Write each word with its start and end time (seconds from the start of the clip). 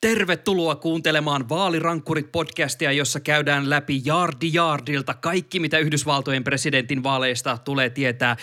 Tervetuloa 0.00 0.74
kuuntelemaan 0.74 1.48
Vaalirankkurit-podcastia, 1.48 2.92
jossa 2.92 3.20
käydään 3.20 3.70
läpi 3.70 4.02
jardi 4.04 4.50
jardilta 4.52 5.14
kaikki, 5.14 5.60
mitä 5.60 5.78
Yhdysvaltojen 5.78 6.44
presidentin 6.44 7.02
vaaleista 7.02 7.58
tulee 7.64 7.90
tietää. 7.90 8.36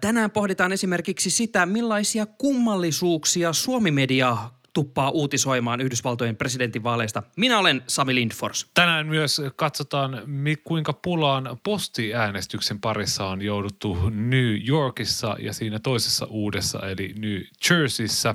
Tänään 0.00 0.30
pohditaan 0.30 0.72
esimerkiksi 0.72 1.30
sitä, 1.30 1.66
millaisia 1.66 2.26
kummallisuuksia 2.26 3.52
Suomi-media 3.52 4.36
tuppaa 4.76 5.10
uutisoimaan 5.10 5.80
Yhdysvaltojen 5.80 6.36
presidentinvaaleista. 6.36 7.22
Minä 7.36 7.58
olen 7.58 7.82
Sami 7.86 8.14
Lindfors. 8.14 8.70
Tänään 8.74 9.06
myös 9.06 9.42
katsotaan, 9.56 10.22
kuinka 10.64 10.92
pulaan 10.92 11.58
postiäänestyksen 11.62 12.80
parissa 12.80 13.26
on 13.26 13.42
jouduttu 13.42 14.10
New 14.10 14.68
Yorkissa 14.68 15.36
ja 15.38 15.52
siinä 15.52 15.78
toisessa 15.78 16.26
uudessa 16.26 16.88
eli 16.88 17.14
New 17.18 17.40
Jerseyssä. 17.70 18.34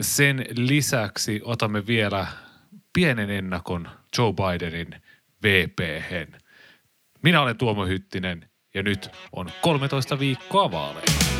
Sen 0.00 0.46
lisäksi 0.56 1.40
otamme 1.44 1.86
vielä 1.86 2.26
pienen 2.92 3.30
ennakon 3.30 3.88
Joe 4.18 4.32
Bidenin 4.32 4.94
vp 5.42 5.78
Minä 7.22 7.42
olen 7.42 7.58
Tuomo 7.58 7.86
Hyttinen 7.86 8.48
ja 8.74 8.82
nyt 8.82 9.10
on 9.32 9.50
13 9.62 10.18
viikkoa 10.18 10.70
vaaleja. 10.70 11.39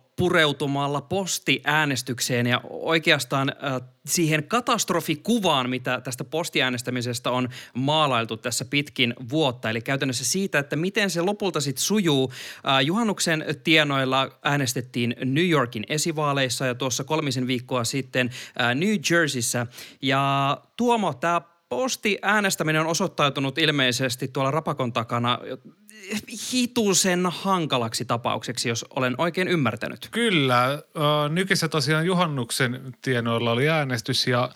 pureutumalla 0.21 1.01
postiäänestykseen 1.01 2.47
ja 2.47 2.61
oikeastaan 2.69 3.49
äh, 3.49 3.81
siihen 4.05 4.43
katastrofikuvaan, 4.43 5.69
mitä 5.69 6.01
tästä 6.01 6.23
postiäänestämisestä 6.23 7.31
on 7.31 7.49
maalailtu 7.73 8.37
tässä 8.37 8.65
pitkin 8.65 9.13
vuotta. 9.29 9.69
Eli 9.69 9.81
käytännössä 9.81 10.25
siitä, 10.25 10.59
että 10.59 10.75
miten 10.75 11.09
se 11.09 11.21
lopulta 11.21 11.61
sitten 11.61 11.83
sujuu. 11.83 12.33
Äh, 12.67 12.81
juhannuksen 12.81 13.45
tienoilla 13.63 14.39
äänestettiin 14.43 15.15
New 15.25 15.49
Yorkin 15.49 15.85
esivaaleissa 15.89 16.65
ja 16.65 16.75
tuossa 16.75 17.03
kolmisen 17.03 17.47
viikkoa 17.47 17.83
sitten 17.83 18.29
äh, 18.61 18.75
New 18.75 18.95
Jerseyssä. 19.11 19.67
Ja 20.01 20.57
Tuomo, 20.77 21.13
tämä 21.13 21.41
postiäänestäminen 21.69 22.81
on 22.81 22.87
osoittautunut 22.87 23.57
ilmeisesti 23.57 24.27
tuolla 24.27 24.51
Rapakon 24.51 24.93
takana 24.93 25.39
hitusen 26.53 27.25
hankalaksi 27.25 28.05
tapaukseksi, 28.05 28.69
jos 28.69 28.85
olen 28.95 29.15
oikein 29.17 29.47
ymmärtänyt. 29.47 30.07
Kyllä. 30.11 30.83
Nykissä 31.29 31.67
tosiaan 31.67 32.05
juhannuksen 32.05 32.93
tienoilla 33.01 33.51
oli 33.51 33.69
äänestys 33.69 34.27
ja 34.27 34.49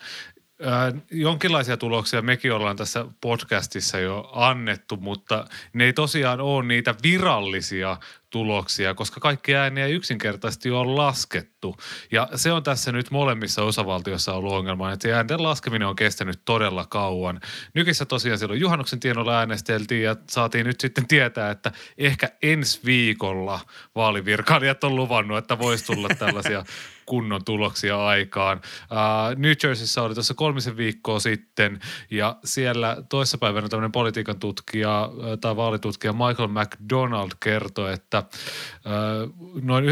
jonkinlaisia 1.10 1.76
tuloksia 1.76 2.22
mekin 2.22 2.52
ollaan 2.52 2.76
tässä 2.76 3.04
podcastissa 3.20 3.98
jo 3.98 4.30
annettu, 4.32 4.96
mutta 4.96 5.44
ne 5.72 5.84
ei 5.84 5.92
tosiaan 5.92 6.40
ole 6.40 6.64
niitä 6.64 6.94
virallisia 7.02 7.96
tuloksia, 8.36 8.94
koska 8.94 9.20
kaikki 9.20 9.56
ääniä 9.56 9.86
yksinkertaisesti 9.86 10.70
ole 10.70 10.94
laskettu. 10.94 11.76
Ja 12.12 12.28
se 12.34 12.52
on 12.52 12.62
tässä 12.62 12.92
nyt 12.92 13.10
molemmissa 13.10 13.62
osavaltioissa 13.62 14.32
ollut 14.34 14.52
ongelma, 14.52 14.92
että 14.92 15.16
äänten 15.16 15.42
laskeminen 15.42 15.88
on 15.88 15.96
kestänyt 15.96 16.40
todella 16.44 16.86
kauan. 16.86 17.40
Nykissä 17.74 18.04
tosiaan 18.04 18.38
silloin 18.38 18.60
juhannuksen 18.60 19.00
tienoilla 19.00 19.38
äänesteltiin 19.38 20.02
ja 20.02 20.16
saatiin 20.30 20.66
nyt 20.66 20.80
sitten 20.80 21.08
tietää, 21.08 21.50
että 21.50 21.72
ehkä 21.98 22.28
ensi 22.42 22.80
viikolla 22.84 23.60
vaalivirkailijat 23.94 24.84
on 24.84 24.96
luvannut, 24.96 25.38
että 25.38 25.58
voisi 25.58 25.86
tulla 25.86 26.08
tällaisia 26.18 26.64
kunnon 27.06 27.44
tuloksia 27.44 28.06
aikaan. 28.06 28.60
Uh, 28.90 29.38
New 29.38 29.52
Jerseyssä 29.62 30.02
oli 30.02 30.14
tuossa 30.14 30.34
kolmisen 30.34 30.76
viikkoa 30.76 31.20
sitten 31.20 31.80
ja 32.10 32.36
siellä 32.44 32.96
toissapäivänä 33.08 33.68
tämmöinen 33.68 33.92
politiikan 33.92 34.38
tutkija 34.38 35.10
tai 35.40 35.56
vaalitutkija 35.56 36.12
Michael 36.12 36.48
McDonald 36.48 37.30
kertoi, 37.40 37.92
että 37.92 38.22
uh, 38.28 39.62
noin 39.62 39.84
1,3 39.84 39.90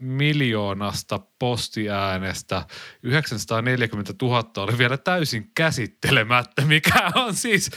miljoonasta 0.00 1.20
postiäänestä 1.38 2.66
940 3.02 4.14
000 4.22 4.50
oli 4.56 4.78
vielä 4.78 4.96
täysin 4.96 5.50
käsittelemättä, 5.54 6.62
mikä 6.64 7.10
on 7.14 7.34
siis 7.34 7.70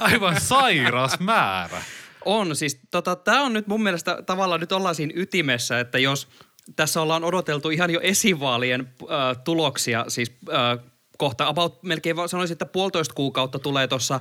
aivan 0.00 0.40
sairas 0.40 1.20
määrä. 1.20 1.82
On, 2.24 2.56
siis 2.56 2.80
tota, 2.90 3.16
tämä 3.16 3.42
on 3.42 3.52
nyt 3.52 3.66
mun 3.66 3.82
mielestä 3.82 4.22
tavallaan 4.26 4.60
nyt 4.60 4.72
ollaan 4.72 4.94
siinä 4.94 5.12
ytimessä, 5.16 5.80
että 5.80 5.98
jos– 5.98 6.28
tässä 6.76 7.02
ollaan 7.02 7.24
odoteltu 7.24 7.70
ihan 7.70 7.90
jo 7.90 8.00
esivaalien 8.02 8.80
äh, 8.80 9.42
tuloksia, 9.44 10.04
siis 10.08 10.32
äh, 10.52 10.78
kohta 11.18 11.46
about 11.46 11.82
melkein 11.82 12.16
sanoisin, 12.26 12.54
että 12.54 12.66
puolitoista 12.66 13.14
kuukautta 13.14 13.58
tulee 13.58 13.88
tuossa 13.88 14.20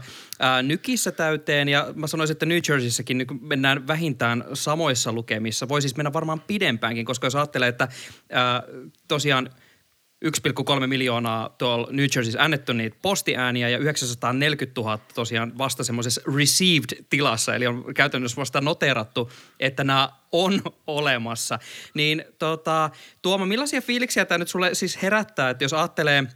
Nykissä 0.63 1.11
täyteen 1.11 1.69
ja 1.69 1.87
mä 1.95 2.07
sanoisin, 2.07 2.31
että 2.31 2.45
New 2.45 2.59
Jerseyssäkin 2.69 3.17
niin 3.17 3.27
mennään 3.41 3.87
vähintään 3.87 4.43
samoissa 4.53 5.13
lukemissa. 5.13 5.69
Voi 5.69 5.81
siis 5.81 5.97
mennä 5.97 6.13
varmaan 6.13 6.41
pidempäänkin, 6.41 7.05
koska 7.05 7.27
jos 7.27 7.35
ajattelee, 7.35 7.69
että 7.69 7.87
ää, 8.31 8.63
tosiaan– 9.07 9.49
1,3 10.25 10.87
miljoonaa 10.87 11.49
tuolla 11.57 11.87
New 11.91 12.05
Jerseyssä 12.15 12.43
annettu 12.43 12.73
niitä 12.73 12.97
postiääniä 13.01 13.69
ja 13.69 13.77
940 13.77 14.81
000 14.81 14.97
tosiaan 15.13 15.57
vasta 15.57 15.83
semmoisessa 15.83 16.21
received-tilassa, 16.37 17.55
eli 17.55 17.67
on 17.67 17.93
käytännössä 17.93 18.37
vasta 18.37 18.61
noterattu, 18.61 19.31
että 19.59 19.83
nämä 19.83 20.09
on 20.31 20.61
olemassa. 20.87 21.59
Niin 21.93 22.23
tota, 22.39 22.89
Tuoma, 23.21 23.45
millaisia 23.45 23.81
fiiliksiä 23.81 24.25
tämä 24.25 24.37
nyt 24.37 24.47
sulle 24.47 24.75
siis 24.75 25.01
herättää, 25.01 25.49
että 25.49 25.63
jos 25.63 25.73
ajattelee– 25.73 26.23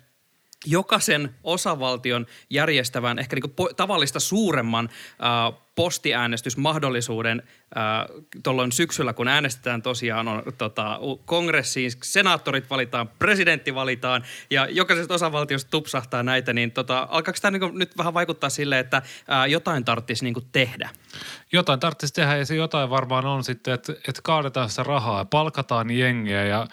jokaisen 0.66 1.36
osavaltion 1.44 2.26
järjestävän 2.50 3.20
ehkä 3.20 3.36
niin 3.36 3.52
po- 3.52 3.74
tavallista 3.76 4.20
suuremman 4.20 4.90
äh, 4.90 5.62
postiäänestysmahdollisuuden 5.75 7.44
äh, 7.78 7.84
tuolloin 8.44 8.72
syksyllä, 8.72 9.13
kun 9.13 9.28
äänestetään 9.28 9.81
tosiaan 9.81 10.28
on 10.28 10.44
tota, 10.57 11.00
kongressiin, 11.25 11.91
senaattorit 12.03 12.69
valitaan, 12.69 13.07
presidentti 13.07 13.75
valitaan 13.75 14.23
ja 14.50 14.67
jokaisesta 14.69 15.13
osavaltiosta 15.13 15.72
tupsahtaa 15.72 16.23
näitä, 16.23 16.53
niin 16.53 16.72
tota, 16.72 17.07
alkaako 17.11 17.39
tämä 17.41 17.59
niin 17.59 17.79
nyt 17.79 17.97
vähän 17.97 18.13
vaikuttaa 18.13 18.50
sille, 18.50 18.79
että 18.79 18.97
äh, 18.97 19.50
jotain 19.50 19.85
tarvitsisi 19.85 20.23
niin 20.25 20.35
tehdä? 20.51 20.89
Jotain 21.51 21.79
tarvitsisi 21.79 22.13
tehdä 22.13 22.38
ja 22.38 22.45
se 22.45 22.55
jotain 22.55 22.90
varmaan 22.90 23.25
on 23.25 23.44
sitten, 23.44 23.73
että, 23.73 23.94
että 23.94 24.22
kaadetaan 24.23 24.69
sitä 24.69 24.84
rahaa, 24.84 25.25
palkataan 25.25 25.91
jengiä 25.91 26.45
ja 26.45 26.67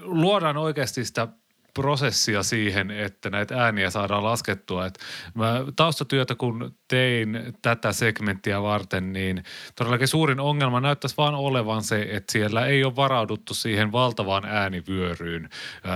luodaan 0.00 0.56
oikeasti 0.56 1.04
sitä 1.04 1.28
prosessia 1.74 2.42
siihen, 2.42 2.90
että 2.90 3.30
näitä 3.30 3.64
ääniä 3.64 3.90
saadaan 3.90 4.24
laskettua. 4.24 4.86
Et 4.86 4.98
mä 5.34 5.64
taustatyötä 5.76 6.34
kun 6.34 6.74
tein 6.88 7.38
tätä 7.62 7.92
segmenttiä 7.92 8.62
varten, 8.62 9.12
niin 9.12 9.44
todellakin 9.76 10.08
suurin 10.08 10.40
ongelma 10.40 10.80
näyttäisi 10.80 11.16
vaan 11.16 11.34
olevan 11.34 11.82
se, 11.82 12.08
että 12.10 12.32
siellä 12.32 12.66
ei 12.66 12.84
ole 12.84 12.96
varauduttu 12.96 13.54
siihen 13.54 13.92
valtavaan 13.92 14.44
äänivyöryyn, 14.44 15.48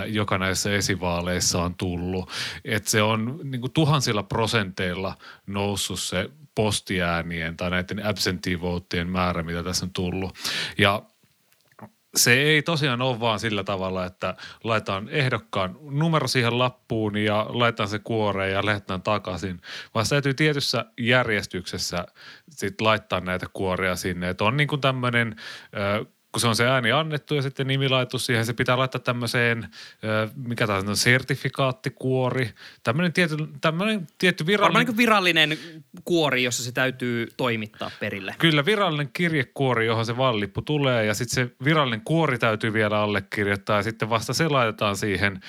joka 0.07 0.39
näissä 0.39 0.75
esivaaleissa 0.75 1.63
on 1.63 1.75
tullut. 1.75 2.31
Että 2.65 2.91
se 2.91 3.03
on 3.03 3.41
niin 3.45 3.73
tuhansilla 3.75 4.23
prosenteilla 4.23 5.17
noussut 5.47 6.01
se 6.01 6.31
postiäänien 6.55 7.57
tai 7.57 7.71
näiden 7.71 8.07
absentee 8.07 8.59
määrä, 9.07 9.43
mitä 9.43 9.63
tässä 9.63 9.87
on 9.87 9.91
tullut. 9.91 10.35
Ja 10.79 11.03
se 12.17 12.33
ei 12.33 12.63
tosiaan 12.63 13.03
ole 13.03 13.21
vaan 13.21 13.41
sillä 13.41 13.65
tavalla, 13.65 14.05
että 14.05 14.35
laitetaan 14.65 15.09
ehdokkaan 15.09 15.77
numero 15.81 16.29
siihen 16.29 16.59
lappuun 16.59 17.17
ja 17.17 17.47
laitetaan 17.49 17.89
se 17.89 17.99
kuoreen 17.99 18.53
ja 18.53 18.67
lähdetään 18.67 19.03
takaisin, 19.03 19.61
vaan 19.95 20.07
se 20.07 20.11
täytyy 20.11 20.35
tietyssä 20.35 20.85
järjestyksessä 20.99 22.07
sit 22.51 22.81
laittaa 22.81 23.21
näitä 23.21 23.47
kuoria 23.53 23.97
sinne. 23.97 24.29
Että 24.29 24.45
on 24.45 24.57
niin 24.57 24.69
kuin 24.69 24.81
tämmöinen 24.81 25.37
kun 26.35 26.41
se 26.41 26.49
on 26.49 26.57
se 26.57 26.67
ääni 26.69 26.93
annettu 26.93 27.35
ja 27.35 27.43
sitten 27.43 27.67
nimi 27.67 27.89
laittu 27.89 28.19
siihen, 28.19 28.47
se 28.47 28.53
pitää 28.53 28.79
laittaa 28.79 29.01
tämmöiseen, 29.01 29.69
mikä 30.37 30.67
tämä 30.67 30.79
on, 30.79 30.97
sertifikaattikuori, 30.97 32.51
tämmöinen 32.83 33.13
tietty, 33.13 33.37
tämmöinen 33.61 34.07
tietty 34.19 34.47
virallinen. 34.47 34.75
Varmaan 34.75 34.87
niin 34.87 34.97
virallinen 34.97 35.59
kuori, 36.05 36.43
jossa 36.43 36.65
se 36.65 36.73
täytyy 36.73 37.29
toimittaa 37.37 37.91
perille. 38.01 38.35
Kyllä, 38.39 38.65
virallinen 38.65 39.11
kirjekuori, 39.13 39.87
johon 39.87 40.07
se 40.07 40.17
vallippu 40.17 40.63
tulee 40.63 41.05
ja 41.05 41.15
sitten 41.15 41.35
se 41.35 41.55
virallinen 41.65 42.01
kuori 42.01 42.39
täytyy 42.39 42.73
vielä 42.73 43.01
allekirjoittaa 43.01 43.77
ja 43.77 43.83
sitten 43.83 44.11
vasta 44.11 44.33
se 44.33 44.49
laitetaan 44.49 44.97
siihen 44.97 45.41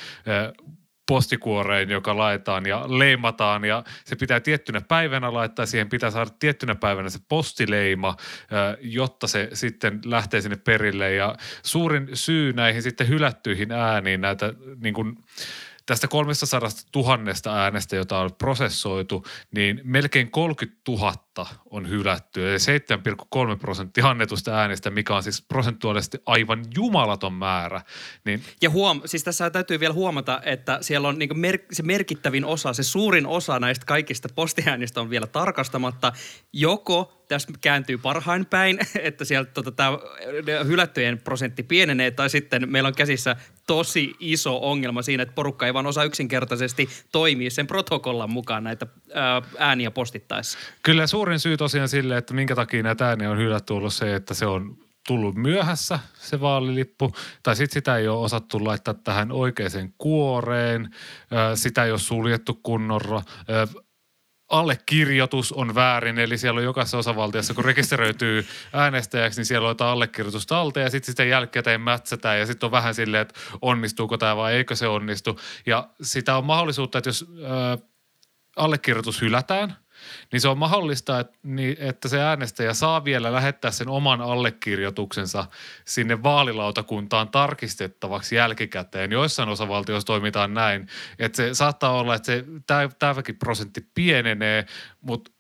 postikuoreen, 1.07 1.89
joka 1.89 2.17
laitetaan 2.17 2.65
ja 2.65 2.85
leimataan. 2.87 3.65
Ja 3.65 3.83
se 4.05 4.15
pitää 4.15 4.39
tiettynä 4.39 4.81
päivänä 4.81 5.33
laittaa, 5.33 5.65
siihen 5.65 5.89
pitää 5.89 6.11
saada 6.11 6.29
tiettynä 6.39 6.75
päivänä 6.75 7.09
se 7.09 7.19
postileima, 7.29 8.15
jotta 8.81 9.27
se 9.27 9.49
sitten 9.53 9.99
lähtee 10.05 10.41
sinne 10.41 10.57
perille. 10.57 11.13
Ja 11.13 11.35
suurin 11.63 12.09
syy 12.13 12.53
näihin 12.53 12.81
sitten 12.81 13.07
hylättyihin 13.07 13.71
ääniin 13.71 14.21
näitä 14.21 14.53
niin 14.81 14.93
kuin 14.93 15.17
tästä 15.85 16.07
300 16.07 16.69
tuhannesta 16.91 17.55
äänestä, 17.55 17.95
jota 17.95 18.19
on 18.19 18.29
prosessoitu, 18.33 19.25
niin 19.51 19.81
melkein 19.83 20.31
30 20.31 20.81
000 20.87 21.13
on 21.69 21.89
hylätty. 21.89 22.49
Eli 22.49 22.57
7,3 23.53 23.59
prosenttia 23.59 24.09
annetusta 24.09 24.51
äänestä, 24.51 24.89
mikä 24.89 25.15
on 25.15 25.23
siis 25.23 25.41
prosentuaalisesti 25.41 26.17
aivan 26.25 26.65
jumalaton 26.75 27.33
määrä. 27.33 27.81
Niin 28.25 28.43
Ja 28.61 28.69
huom, 28.69 29.01
siis 29.05 29.23
tässä 29.23 29.49
täytyy 29.49 29.79
vielä 29.79 29.93
huomata, 29.93 30.41
että 30.43 30.77
siellä 30.81 31.07
on 31.07 31.19
niin 31.19 31.39
mer- 31.39 31.59
se 31.71 31.83
merkittävin 31.83 32.45
osa, 32.45 32.73
se 32.73 32.83
suurin 32.83 33.27
osa 33.27 33.59
näistä 33.59 33.85
kaikista 33.85 34.29
postiäänistä 34.35 35.01
on 35.01 35.09
vielä 35.09 35.27
tarkastamatta. 35.27 36.13
Joko 36.53 37.25
tässä 37.27 37.53
kääntyy 37.61 37.97
parhain 37.97 38.45
päin, 38.45 38.79
että 38.99 39.25
sieltä 39.25 39.51
tota, 39.51 39.71
tämä 39.71 39.97
hylättyjen 40.65 41.19
prosentti 41.19 41.63
pienenee, 41.63 42.11
tai 42.11 42.29
sitten 42.29 42.71
meillä 42.71 42.87
on 42.87 42.95
käsissä 42.95 43.35
tosi 43.67 44.15
iso 44.19 44.59
ongelma 44.61 45.01
siinä, 45.01 45.23
että 45.23 45.35
porukka 45.35 45.65
ei 45.65 45.73
vaan 45.73 45.87
osaa 45.87 46.03
yksinkertaisesti 46.03 46.89
toimia 47.11 47.51
sen 47.51 47.67
protokollan 47.67 48.29
mukaan 48.29 48.63
näitä 48.63 48.87
ää, 49.13 49.41
ääniä 49.57 49.91
postittaessa. 49.91 50.57
Kyllä 50.83 51.07
suurin 51.07 51.39
syy 51.39 51.57
tosiaan 51.57 51.89
sille, 51.89 52.17
että 52.17 52.33
minkä 52.33 52.55
takia 52.55 52.83
näitä 52.83 53.07
ääniä 53.07 53.31
on 53.31 53.37
hylätty 53.37 53.73
ollut 53.73 53.93
se, 53.93 54.15
että 54.15 54.33
se 54.33 54.45
on 54.45 54.77
tullut 55.07 55.35
myöhässä 55.35 55.99
se 56.19 56.41
vaalilippu, 56.41 57.11
tai 57.43 57.55
sitten 57.55 57.73
sitä 57.73 57.97
ei 57.97 58.07
ole 58.07 58.19
osattu 58.19 58.65
laittaa 58.65 58.93
tähän 58.93 59.31
oikeaan 59.31 59.93
kuoreen, 59.97 60.89
sitä 61.55 61.85
ei 61.85 61.91
ole 61.91 61.99
suljettu 61.99 62.59
kunnolla, 62.63 63.23
allekirjoitus 64.59 65.51
on 65.51 65.75
väärin, 65.75 66.19
eli 66.19 66.37
siellä 66.37 66.57
on 66.57 66.63
jokaisessa 66.63 66.97
osavaltiossa, 66.97 67.53
kun 67.53 67.65
rekisteröityy 67.65 68.47
äänestäjäksi, 68.73 69.39
niin 69.39 69.45
siellä 69.45 69.65
on 69.65 69.71
jotain 69.71 69.91
allekirjoitusta 69.91 70.59
alta 70.59 70.79
ja 70.79 70.89
sitten 70.89 71.05
sitten 71.05 71.29
jälkikäteen 71.29 71.81
mätsätään 71.81 72.39
ja 72.39 72.45
sitten 72.45 72.67
on 72.67 72.71
vähän 72.71 72.95
silleen, 72.95 73.21
että 73.21 73.39
onnistuuko 73.61 74.17
tämä 74.17 74.35
vai 74.35 74.53
eikö 74.53 74.75
se 74.75 74.87
onnistu. 74.87 75.39
Ja 75.65 75.89
sitä 76.01 76.37
on 76.37 76.45
mahdollisuutta, 76.45 76.97
että 76.97 77.09
jos 77.09 77.25
äh, 77.43 77.87
allekirjoitus 78.55 79.21
hylätään– 79.21 79.75
niin 80.31 80.41
se 80.41 80.47
on 80.47 80.57
mahdollista, 80.57 81.19
että, 81.19 81.37
niin, 81.43 81.77
että 81.79 82.07
se 82.07 82.21
äänestäjä 82.21 82.73
saa 82.73 83.05
vielä 83.05 83.33
lähettää 83.33 83.71
sen 83.71 83.89
oman 83.89 84.21
allekirjoituksensa 84.21 85.45
sinne 85.85 86.23
vaalilautakuntaan 86.23 87.29
tarkistettavaksi 87.29 88.35
jälkikäteen. 88.35 89.11
Joissain 89.11 89.49
osavaltioissa 89.49 90.07
toimitaan 90.07 90.53
näin, 90.53 90.87
että 91.19 91.35
se 91.35 91.53
saattaa 91.53 91.91
olla, 91.91 92.15
että 92.15 92.25
se 92.25 92.45
tämäkin 92.99 93.39
prosentti 93.39 93.87
pienenee, 93.93 94.65
mutta 95.01 95.31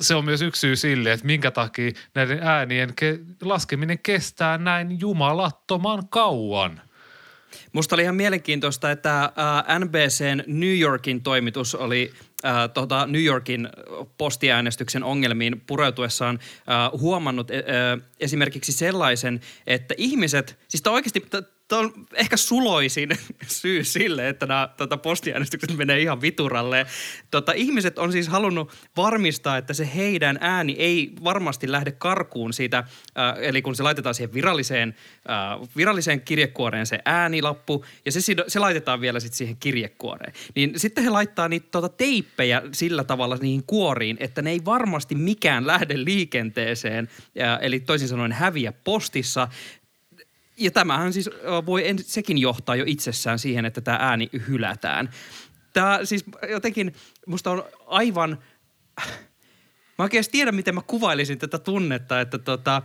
se 0.00 0.14
on 0.14 0.24
myös 0.24 0.42
yksi 0.42 0.60
syy 0.60 0.76
sille, 0.76 1.12
että 1.12 1.26
minkä 1.26 1.50
takia 1.50 1.90
näiden 2.14 2.38
äänien 2.42 2.90
ke- 2.90 3.36
laskeminen 3.42 3.98
kestää 3.98 4.58
näin 4.58 5.00
jumalattoman 5.00 6.08
kauan– 6.08 6.80
Musta 7.72 7.96
oli 7.96 8.02
ihan 8.02 8.14
mielenkiintoista, 8.14 8.90
että 8.90 9.32
NBCn 9.78 10.42
New 10.46 10.78
Yorkin 10.78 11.22
toimitus 11.22 11.74
oli 11.74 12.12
äh, 12.44 12.70
tota 12.74 13.06
New 13.06 13.24
Yorkin 13.24 13.68
postiäänestyksen 14.18 15.04
ongelmiin 15.04 15.62
pureutuessaan 15.66 16.38
äh, 16.42 17.00
huomannut 17.00 17.50
äh, 17.50 17.56
esimerkiksi 18.20 18.72
sellaisen, 18.72 19.40
että 19.66 19.94
ihmiset, 19.98 20.58
siis 20.68 20.82
tämä 20.82 20.94
oikeasti, 20.94 21.20
Tämä 21.72 21.80
on 21.80 22.06
ehkä 22.14 22.36
suloisin 22.36 23.10
syy 23.46 23.84
sille, 23.84 24.28
että 24.28 24.46
nämä 24.46 24.68
tota, 24.76 24.96
postiäänestykset 24.96 25.76
menee 25.76 26.00
ihan 26.00 26.20
vituralle. 26.20 26.86
Tota, 27.30 27.52
ihmiset 27.52 27.98
on 27.98 28.12
siis 28.12 28.28
halunnut 28.28 28.72
varmistaa, 28.96 29.56
että 29.56 29.74
se 29.74 29.88
heidän 29.94 30.38
ääni 30.40 30.72
ei 30.72 31.12
varmasti 31.24 31.72
lähde 31.72 31.92
karkuun 31.92 32.52
siitä, 32.52 32.78
äh, 32.78 32.84
eli 33.40 33.62
kun 33.62 33.74
se 33.74 33.82
laitetaan 33.82 34.14
siihen 34.14 34.34
viralliseen, 34.34 34.94
äh, 35.30 35.68
viralliseen 35.76 36.20
kirjekuoreen 36.20 36.86
se 36.86 36.98
äänilappu, 37.04 37.84
ja 38.04 38.12
se, 38.12 38.20
se 38.48 38.58
laitetaan 38.58 39.00
vielä 39.00 39.20
sitten 39.20 39.38
siihen 39.38 39.56
kirjekuoreen. 39.56 40.32
Niin 40.54 40.72
sitten 40.76 41.04
he 41.04 41.10
laittaa 41.10 41.48
niitä 41.48 41.66
tota, 41.70 41.88
teippejä 41.88 42.62
sillä 42.72 43.04
tavalla 43.04 43.36
niihin 43.36 43.64
kuoriin, 43.66 44.16
että 44.20 44.42
ne 44.42 44.50
ei 44.50 44.60
varmasti 44.64 45.14
mikään 45.14 45.66
lähde 45.66 46.04
liikenteeseen, 46.04 47.08
äh, 47.40 47.58
eli 47.60 47.80
toisin 47.80 48.08
sanoen 48.08 48.32
häviä 48.32 48.72
postissa 48.72 49.48
ja 50.56 50.70
tämähän 50.70 51.12
siis 51.12 51.30
voi 51.66 51.88
en, 51.88 51.98
sekin 51.98 52.38
johtaa 52.38 52.76
jo 52.76 52.84
itsessään 52.86 53.38
siihen, 53.38 53.64
että 53.64 53.80
tämä 53.80 53.98
ääni 54.00 54.30
hylätään. 54.48 55.10
Tämä 55.72 56.00
siis 56.04 56.24
jotenkin 56.48 56.94
musta 57.26 57.50
on 57.50 57.64
aivan... 57.86 58.38
Mä 59.98 60.02
oikein 60.02 60.24
tiedä, 60.32 60.52
miten 60.52 60.74
mä 60.74 60.80
kuvailisin 60.86 61.38
tätä 61.38 61.58
tunnetta, 61.58 62.20
että 62.20 62.38
tota, 62.38 62.82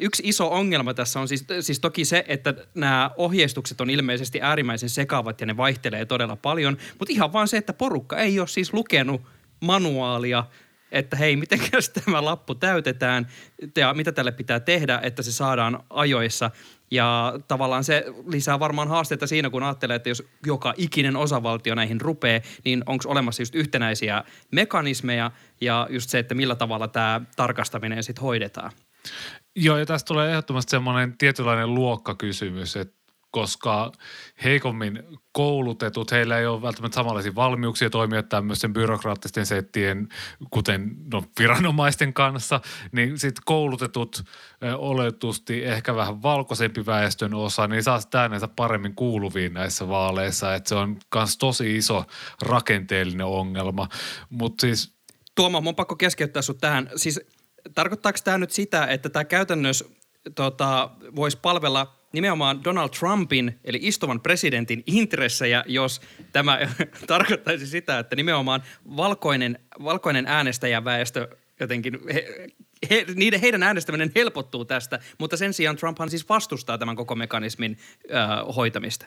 yksi 0.00 0.22
iso 0.26 0.52
ongelma 0.52 0.94
tässä 0.94 1.20
on 1.20 1.28
siis, 1.28 1.44
siis 1.60 1.80
toki 1.80 2.04
se, 2.04 2.24
että 2.28 2.54
nämä 2.74 3.10
ohjeistukset 3.16 3.80
on 3.80 3.90
ilmeisesti 3.90 4.40
äärimmäisen 4.40 4.90
sekaavat 4.90 5.40
ja 5.40 5.46
ne 5.46 5.56
vaihtelee 5.56 6.06
todella 6.06 6.36
paljon, 6.36 6.76
mutta 6.98 7.12
ihan 7.12 7.32
vaan 7.32 7.48
se, 7.48 7.56
että 7.56 7.72
porukka 7.72 8.16
ei 8.16 8.40
ole 8.40 8.48
siis 8.48 8.72
lukenut 8.72 9.22
manuaalia– 9.60 10.44
että 10.92 11.16
hei, 11.16 11.36
miten 11.36 11.60
tämä 12.04 12.24
lappu 12.24 12.54
täytetään 12.54 13.26
ja 13.76 13.94
mitä 13.94 14.12
tälle 14.12 14.32
pitää 14.32 14.60
tehdä, 14.60 15.00
että 15.02 15.22
se 15.22 15.32
saadaan 15.32 15.80
ajoissa. 15.90 16.50
Ja 16.90 17.34
tavallaan 17.48 17.84
se 17.84 18.04
lisää 18.26 18.60
varmaan 18.60 18.88
haasteita 18.88 19.26
siinä, 19.26 19.50
kun 19.50 19.62
ajattelee, 19.62 19.96
että 19.96 20.08
jos 20.08 20.22
joka 20.46 20.74
ikinen 20.76 21.16
osavaltio 21.16 21.74
näihin 21.74 22.00
rupeaa, 22.00 22.40
niin 22.64 22.82
onko 22.86 23.04
olemassa 23.06 23.42
just 23.42 23.54
yhtenäisiä 23.54 24.24
mekanismeja 24.52 25.30
ja 25.60 25.86
just 25.90 26.10
se, 26.10 26.18
että 26.18 26.34
millä 26.34 26.54
tavalla 26.54 26.88
tämä 26.88 27.20
tarkastaminen 27.36 28.02
sitten 28.02 28.22
hoidetaan. 28.22 28.72
Joo, 29.56 29.78
ja 29.78 29.86
tästä 29.86 30.08
tulee 30.08 30.30
ehdottomasti 30.30 30.70
semmoinen 30.70 31.18
tietynlainen 31.18 31.74
luokkakysymys, 31.74 32.76
että 32.76 32.97
koska 33.30 33.92
heikommin 34.44 35.02
koulutetut, 35.32 36.10
heillä 36.10 36.38
ei 36.38 36.46
ole 36.46 36.62
välttämättä 36.62 36.94
samanlaisia 36.94 37.34
valmiuksia 37.34 37.90
toimia 37.90 38.22
tämmöisten 38.22 38.72
byrokraattisten 38.72 39.46
settien, 39.46 40.08
kuten 40.50 40.96
no, 41.12 41.24
viranomaisten 41.38 42.14
kanssa, 42.14 42.60
niin 42.92 43.18
sitten 43.18 43.42
koulutetut 43.46 44.22
oletusti 44.78 45.64
ehkä 45.64 45.94
vähän 45.94 46.22
valkoisempi 46.22 46.86
väestön 46.86 47.34
osa, 47.34 47.66
niin 47.66 47.82
saa 47.82 48.00
sitä 48.00 48.20
äänensä 48.20 48.48
paremmin 48.48 48.94
kuuluviin 48.94 49.54
näissä 49.54 49.88
vaaleissa, 49.88 50.54
että 50.54 50.68
se 50.68 50.74
on 50.74 50.96
myös 51.14 51.38
tosi 51.38 51.76
iso 51.76 52.04
rakenteellinen 52.42 53.26
ongelma, 53.26 53.88
mutta 54.30 54.60
siis 54.60 54.98
Tuomo, 55.34 55.60
mun 55.60 55.74
pakko 55.74 55.96
keskeyttää 55.96 56.42
sut 56.42 56.58
tähän. 56.58 56.90
Siis 56.96 57.20
tarkoittaako 57.74 58.18
tämä 58.24 58.38
nyt 58.38 58.50
sitä, 58.50 58.86
että 58.86 59.08
tämä 59.08 59.24
käytännössä 59.24 59.84
tota, 60.34 60.90
voisi 61.16 61.38
palvella 61.42 61.97
nimenomaan 62.12 62.64
Donald 62.64 62.90
Trumpin, 62.98 63.60
eli 63.64 63.78
istuvan 63.82 64.20
presidentin 64.20 64.82
intressejä, 64.86 65.64
jos 65.66 66.00
tämä 66.32 66.58
tarkoittaisi 67.06 67.66
sitä, 67.66 67.98
että 67.98 68.16
nimenomaan 68.16 68.62
valkoinen, 68.96 69.58
valkoinen 69.84 70.26
äänestäjäväestö 70.26 71.28
jotenkin, 71.60 71.98
he, 72.14 72.48
he, 72.90 73.04
niiden, 73.14 73.40
heidän 73.40 73.62
äänestäminen 73.62 74.12
helpottuu 74.16 74.64
tästä, 74.64 74.98
mutta 75.18 75.36
sen 75.36 75.54
sijaan 75.54 75.76
Trumphan 75.76 76.10
siis 76.10 76.28
vastustaa 76.28 76.78
tämän 76.78 76.96
koko 76.96 77.14
mekanismin 77.14 77.78
äh, 78.14 78.56
hoitamista. 78.56 79.06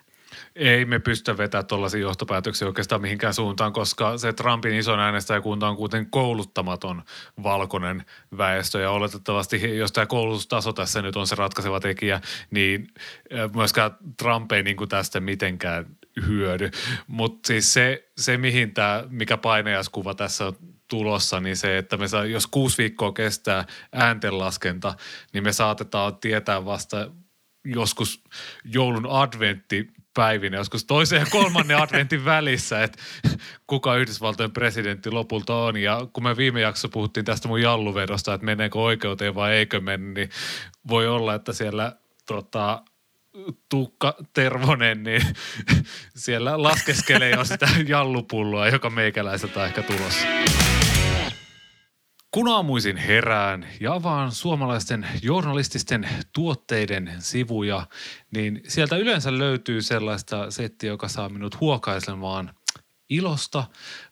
Ei 0.55 0.85
me 0.85 0.99
pystytä 0.99 1.37
vetämään 1.37 1.67
tuollaisia 1.67 1.99
johtopäätöksiä 1.99 2.67
oikeastaan 2.67 3.01
mihinkään 3.01 3.33
suuntaan, 3.33 3.73
koska 3.73 4.17
se 4.17 4.33
Trumpin 4.33 4.73
ison 4.73 4.99
äänestäjäkunta 4.99 5.67
on 5.67 5.77
kuitenkin 5.77 6.11
kouluttamaton 6.11 7.03
valkoinen 7.43 8.05
väestö 8.37 8.79
ja 8.79 8.91
oletettavasti, 8.91 9.77
jos 9.77 9.91
tämä 9.91 10.05
koulutustaso 10.05 10.73
tässä 10.73 11.01
nyt 11.01 11.15
on 11.15 11.27
se 11.27 11.35
ratkaiseva 11.35 11.79
tekijä, 11.79 12.21
niin 12.51 12.87
myöskään 13.55 13.91
Trump 14.17 14.51
ei 14.51 14.63
niin 14.63 14.77
kuin 14.77 14.89
tästä 14.89 15.19
mitenkään 15.19 15.85
hyödy. 16.27 16.69
Mutta 17.07 17.47
siis 17.47 17.73
se, 17.73 18.11
se, 18.17 18.37
mihin 18.37 18.73
tämä, 18.73 19.03
mikä 19.09 19.37
painajaskuva 19.37 20.13
tässä 20.13 20.45
on 20.45 20.55
tulossa, 20.87 21.39
niin 21.39 21.57
se, 21.57 21.77
että 21.77 21.97
me 21.97 22.07
saa, 22.07 22.25
jos 22.25 22.47
kuusi 22.47 22.77
viikkoa 22.77 23.11
kestää 23.11 23.65
ääntenlaskenta, 23.91 24.93
niin 25.33 25.43
me 25.43 25.53
saatetaan 25.53 26.17
tietää 26.17 26.65
vasta 26.65 27.11
joskus 27.65 28.23
joulun 28.65 29.07
adventti 29.09 29.87
päivinä, 30.13 30.57
joskus 30.57 30.85
toisen 30.85 31.19
ja 31.19 31.25
kolmannen 31.29 31.77
adventin 31.77 32.25
välissä, 32.25 32.83
että 32.83 32.97
kuka 33.67 33.95
Yhdysvaltojen 33.95 34.51
presidentti 34.51 35.11
lopulta 35.11 35.55
on. 35.55 35.77
Ja 35.77 36.07
kun 36.13 36.23
me 36.23 36.37
viime 36.37 36.61
jaksossa 36.61 36.89
puhuttiin 36.89 37.25
tästä 37.25 37.47
mun 37.47 37.61
jalluvedosta, 37.61 38.33
että 38.33 38.45
meneekö 38.45 38.79
oikeuteen 38.79 39.35
vai 39.35 39.53
eikö 39.53 39.81
mene, 39.81 40.13
niin 40.13 40.29
voi 40.87 41.07
olla, 41.07 41.35
että 41.35 41.53
siellä 41.53 41.95
tota, 42.25 42.83
Tuukka 43.69 44.15
Tervonen, 44.33 45.03
niin 45.03 45.21
siellä 46.15 46.63
laskeskelee 46.63 47.31
jo 47.31 47.45
sitä 47.45 47.67
jallupulloa, 47.87 48.67
joka 48.67 48.89
meikäläiseltä 48.89 49.65
ehkä 49.65 49.81
tulossa. 49.81 50.27
Kun 52.31 52.47
aamuisin 52.47 52.97
herään 52.97 53.67
ja 53.79 53.93
avaan 53.93 54.31
suomalaisten 54.31 55.07
journalististen 55.21 56.09
tuotteiden 56.33 57.11
sivuja, 57.19 57.87
niin 58.31 58.61
sieltä 58.67 58.97
yleensä 58.97 59.37
löytyy 59.37 59.81
sellaista 59.81 60.51
settiä, 60.51 60.89
joka 60.89 61.07
saa 61.07 61.29
minut 61.29 61.59
huokaisemaan 61.59 62.53
ilosta, 63.09 63.63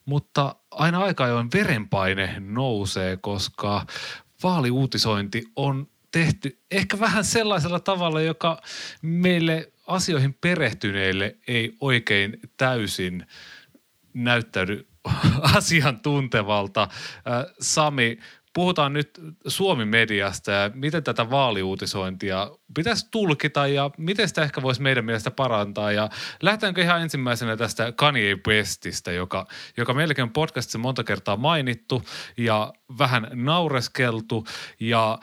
mutta 0.05 0.55
aina 0.71 0.99
aika 0.99 1.23
ajoin 1.23 1.49
verenpaine 1.53 2.35
nousee, 2.39 3.17
koska 3.17 3.85
vaaliuutisointi 4.43 5.43
on 5.55 5.87
tehty 6.11 6.59
ehkä 6.71 6.99
vähän 6.99 7.23
sellaisella 7.25 7.79
tavalla, 7.79 8.21
joka 8.21 8.61
meille 9.01 9.71
asioihin 9.87 10.33
perehtyneille 10.33 11.37
ei 11.47 11.75
oikein 11.79 12.39
täysin 12.57 13.25
näyttäydy 14.13 14.88
asiantuntevalta. 15.55 16.87
Sami, 17.59 18.17
puhutaan 18.53 18.93
nyt 18.93 19.09
Suomi-mediasta 19.47 20.51
ja 20.51 20.71
miten 20.73 21.03
tätä 21.03 21.29
vaaliuutisointia 21.29 22.51
pitäisi 22.73 23.07
tulkita 23.11 23.67
ja 23.67 23.91
miten 23.97 24.27
sitä 24.27 24.43
ehkä 24.43 24.61
voisi 24.61 24.81
meidän 24.81 25.05
mielestä 25.05 25.31
parantaa. 25.31 25.91
Ja 25.91 26.09
lähdetäänkö 26.41 26.81
ihan 26.81 27.01
ensimmäisenä 27.01 27.57
tästä 27.57 27.91
Kanye 27.91 28.37
Westistä, 28.47 29.11
joka, 29.11 29.47
joka 29.77 29.93
meilläkin 29.93 30.23
on 30.23 30.33
podcastissa 30.33 30.77
monta 30.77 31.03
kertaa 31.03 31.37
mainittu 31.37 32.03
ja 32.37 32.73
vähän 32.97 33.27
naureskeltu 33.33 34.45
ja 34.79 35.19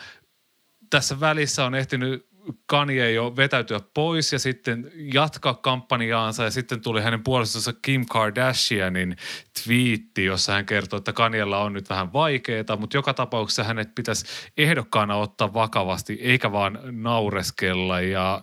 tässä 0.91 1.21
välissä 1.21 1.65
on 1.65 1.75
ehtinyt 1.75 2.27
Kanye 2.67 3.13
jo 3.13 3.37
vetäytyä 3.37 3.81
pois 3.95 4.33
ja 4.33 4.39
sitten 4.39 4.93
jatkaa 4.97 5.55
kampanjaansa 5.55 6.45
ja 6.45 6.51
sitten 6.51 6.81
tuli 6.81 7.03
hänen 7.03 7.23
puolisonsa 7.23 7.73
Kim 7.83 8.07
Kardashianin 8.11 9.17
twiitti, 9.65 10.25
jossa 10.25 10.53
hän 10.53 10.67
kertoi, 10.67 10.99
että 10.99 11.13
Kanyella 11.13 11.59
on 11.59 11.73
nyt 11.73 11.91
vähän 11.91 12.13
vaikeaa, 12.13 12.77
mutta 12.79 12.97
joka 12.97 13.15
tapauksessa 13.15 13.65
hänet 13.65 13.95
pitäisi 13.95 14.27
ehdokkaana 14.57 15.17
ottaa 15.17 15.55
vakavasti 15.55 16.19
eikä 16.23 16.53
vaan 16.53 16.79
naureskella. 16.83 18.01
Ja, 18.01 18.43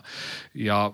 ja 0.54 0.94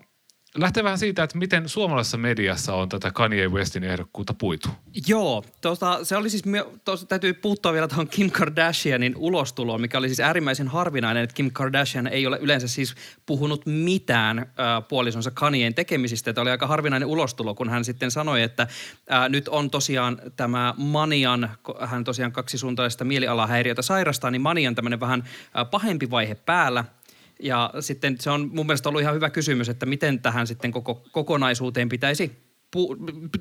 lähtee 0.56 0.84
vähän 0.84 0.98
siitä, 0.98 1.24
että 1.24 1.38
miten 1.38 1.70
suomalaisessa 1.70 2.18
mediassa 2.18 2.74
on 2.74 2.90
tätä 2.90 3.12
Kanye 3.12 3.48
Westin 3.48 3.84
ehdokkuutta 3.84 4.34
puitu. 4.34 4.70
Joo, 5.08 5.44
tota, 5.62 6.06
se 6.06 6.18
oli 6.18 6.30
siis, 6.30 6.44
tuossa 6.86 7.06
täytyy 7.06 7.34
puuttua 7.34 7.74
vielä 7.74 7.88
tuohon 7.88 8.08
Kim 8.08 8.32
Kardashianin 8.32 9.16
ulostuloon, 9.18 9.82
mikä 9.82 9.98
oli 9.98 10.08
siis 10.08 10.20
äärimmäisen 10.20 10.68
harvinainen, 10.68 11.24
että 11.24 11.34
Kim 11.34 11.52
Kardashian 11.52 12.08
ei 12.08 12.28
ole 12.28 12.38
yleensä 12.42 12.68
siis 12.68 12.96
puhunut 13.26 13.66
mitään 13.66 14.40
äh, 14.40 14.48
puolisonsa 14.88 15.32
Kanyeen 15.32 15.74
tekemisistä. 15.74 16.34
Tämä 16.34 16.42
oli 16.42 16.52
aika 16.52 16.68
harvinainen 16.68 17.08
ulostulo, 17.08 17.56
kun 17.56 17.70
hän 17.70 17.86
sitten 17.86 18.12
sanoi, 18.12 18.42
että 18.42 18.68
äh, 19.12 19.30
nyt 19.30 19.48
on 19.48 19.70
tosiaan 19.70 20.22
tämä 20.36 20.74
manian, 20.78 21.50
hän 21.80 22.04
tosiaan 22.04 22.32
kaksisuuntaista 22.32 23.06
mielialahäiriötä 23.06 23.82
sairastaa, 23.82 24.32
niin 24.32 24.42
manian 24.42 24.76
tämmöinen 24.76 25.00
vähän 25.00 25.24
äh, 25.58 25.70
pahempi 25.72 26.10
vaihe 26.10 26.36
päällä– 26.36 26.86
ja 27.40 27.74
sitten 27.80 28.16
se 28.20 28.30
on 28.30 28.50
mun 28.54 28.66
mielestä 28.66 28.90
ollut 28.90 29.02
ihan 29.02 29.16
hyvä 29.16 29.30
kysymys, 29.30 29.70
että 29.70 29.86
miten 29.86 30.22
tähän 30.22 30.48
sitten 30.48 30.72
koko 30.72 31.04
kokonaisuuteen 31.12 31.90
pitäisi 31.90 32.50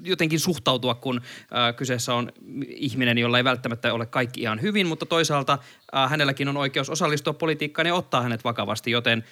jotenkin 0.04 0.40
suhtautua, 0.40 0.94
kun 0.94 1.16
äh, 1.16 1.76
kyseessä 1.76 2.14
on 2.14 2.32
ihminen, 2.68 3.18
jolla 3.18 3.38
ei 3.38 3.44
välttämättä 3.44 3.94
ole 3.94 4.06
kaikki 4.06 4.40
ihan 4.40 4.62
hyvin, 4.62 4.86
mutta 4.86 5.06
toisaalta 5.06 5.58
äh, 5.96 6.10
hänelläkin 6.10 6.48
on 6.48 6.56
oikeus 6.56 6.90
osallistua 6.90 7.32
politiikkaan 7.32 7.86
ja 7.86 7.94
ottaa 7.94 8.22
hänet 8.22 8.44
vakavasti, 8.44 8.90
joten 8.90 9.24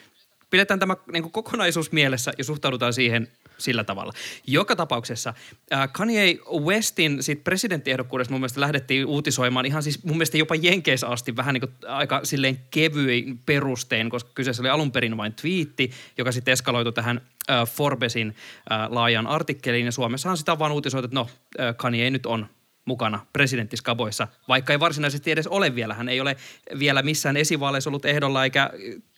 pidetään 0.57 0.81
tämä 0.81 0.97
niin 1.13 1.31
kokonaisuus 1.31 1.93
mielessä 1.93 2.33
ja 2.39 2.45
suhtaudutaan 2.45 2.93
siihen 2.93 3.29
sillä 3.59 3.85
tavalla. 3.85 4.13
Joka 4.47 4.77
tapauksessa 4.77 5.35
äh, 5.73 5.89
Kanye 5.93 6.39
Westin 6.61 7.23
sit 7.23 7.45
presidenttiehdokkuudesta 7.45 8.33
mun 8.33 8.41
mielestä 8.41 8.61
lähdettiin 8.61 9.07
uutisoimaan 9.07 9.67
ihan 9.67 9.83
siis 9.83 10.05
mun 10.05 10.17
mielestä 10.17 10.39
jopa 10.39 10.55
Jenkeissä 10.55 11.07
asti 11.07 11.37
vähän 11.37 11.55
niin 11.55 11.61
kuin 11.61 11.73
aika 11.89 12.21
silleen 12.23 12.59
kevyin 12.71 13.39
perustein, 13.47 14.11
koska 14.11 14.31
kyseessä 14.35 14.63
oli 14.63 14.69
alun 14.69 14.93
perin 14.93 15.17
vain 15.17 15.33
twiitti, 15.33 15.91
joka 16.19 16.33
sitten 16.33 16.53
eskaloitu 16.53 16.93
tähän 16.93 17.21
äh, 17.51 17.69
Forbesin 17.69 18.29
äh, 18.73 18.91
laajan 18.91 19.27
artikkeliin 19.27 19.87
ja 19.87 19.93
Suomessahan 19.93 20.37
sitä 20.37 20.53
on 20.53 20.59
vaan 20.59 20.73
uutisoitu, 20.73 21.05
että 21.05 21.15
no 21.15 21.27
äh, 21.61 21.77
Kanye 21.77 22.11
nyt 22.11 22.27
on 22.27 22.47
mukana 22.87 23.27
presidenttiskaboissa, 23.33 24.29
vaikka 24.49 24.73
ei 24.73 24.81
varsinaisesti 24.81 25.31
edes 25.31 25.47
ole 25.47 25.75
vielä. 25.75 25.95
Hän 25.95 26.09
ei 26.09 26.21
ole 26.21 26.37
vielä 26.79 27.03
missään 27.03 27.37
esivaaleissa 27.37 27.91
ollut 27.91 28.05
ehdolla 28.05 28.45
eikä 28.45 28.71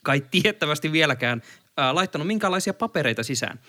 kai 0.02 0.22
tiettävästi 0.30 0.92
vieläkään 0.92 1.42
äh, 1.78 1.94
laittanut 1.94 2.26
minkäänlaisia 2.26 2.74
papereita 2.74 3.22
sisään. 3.22 3.60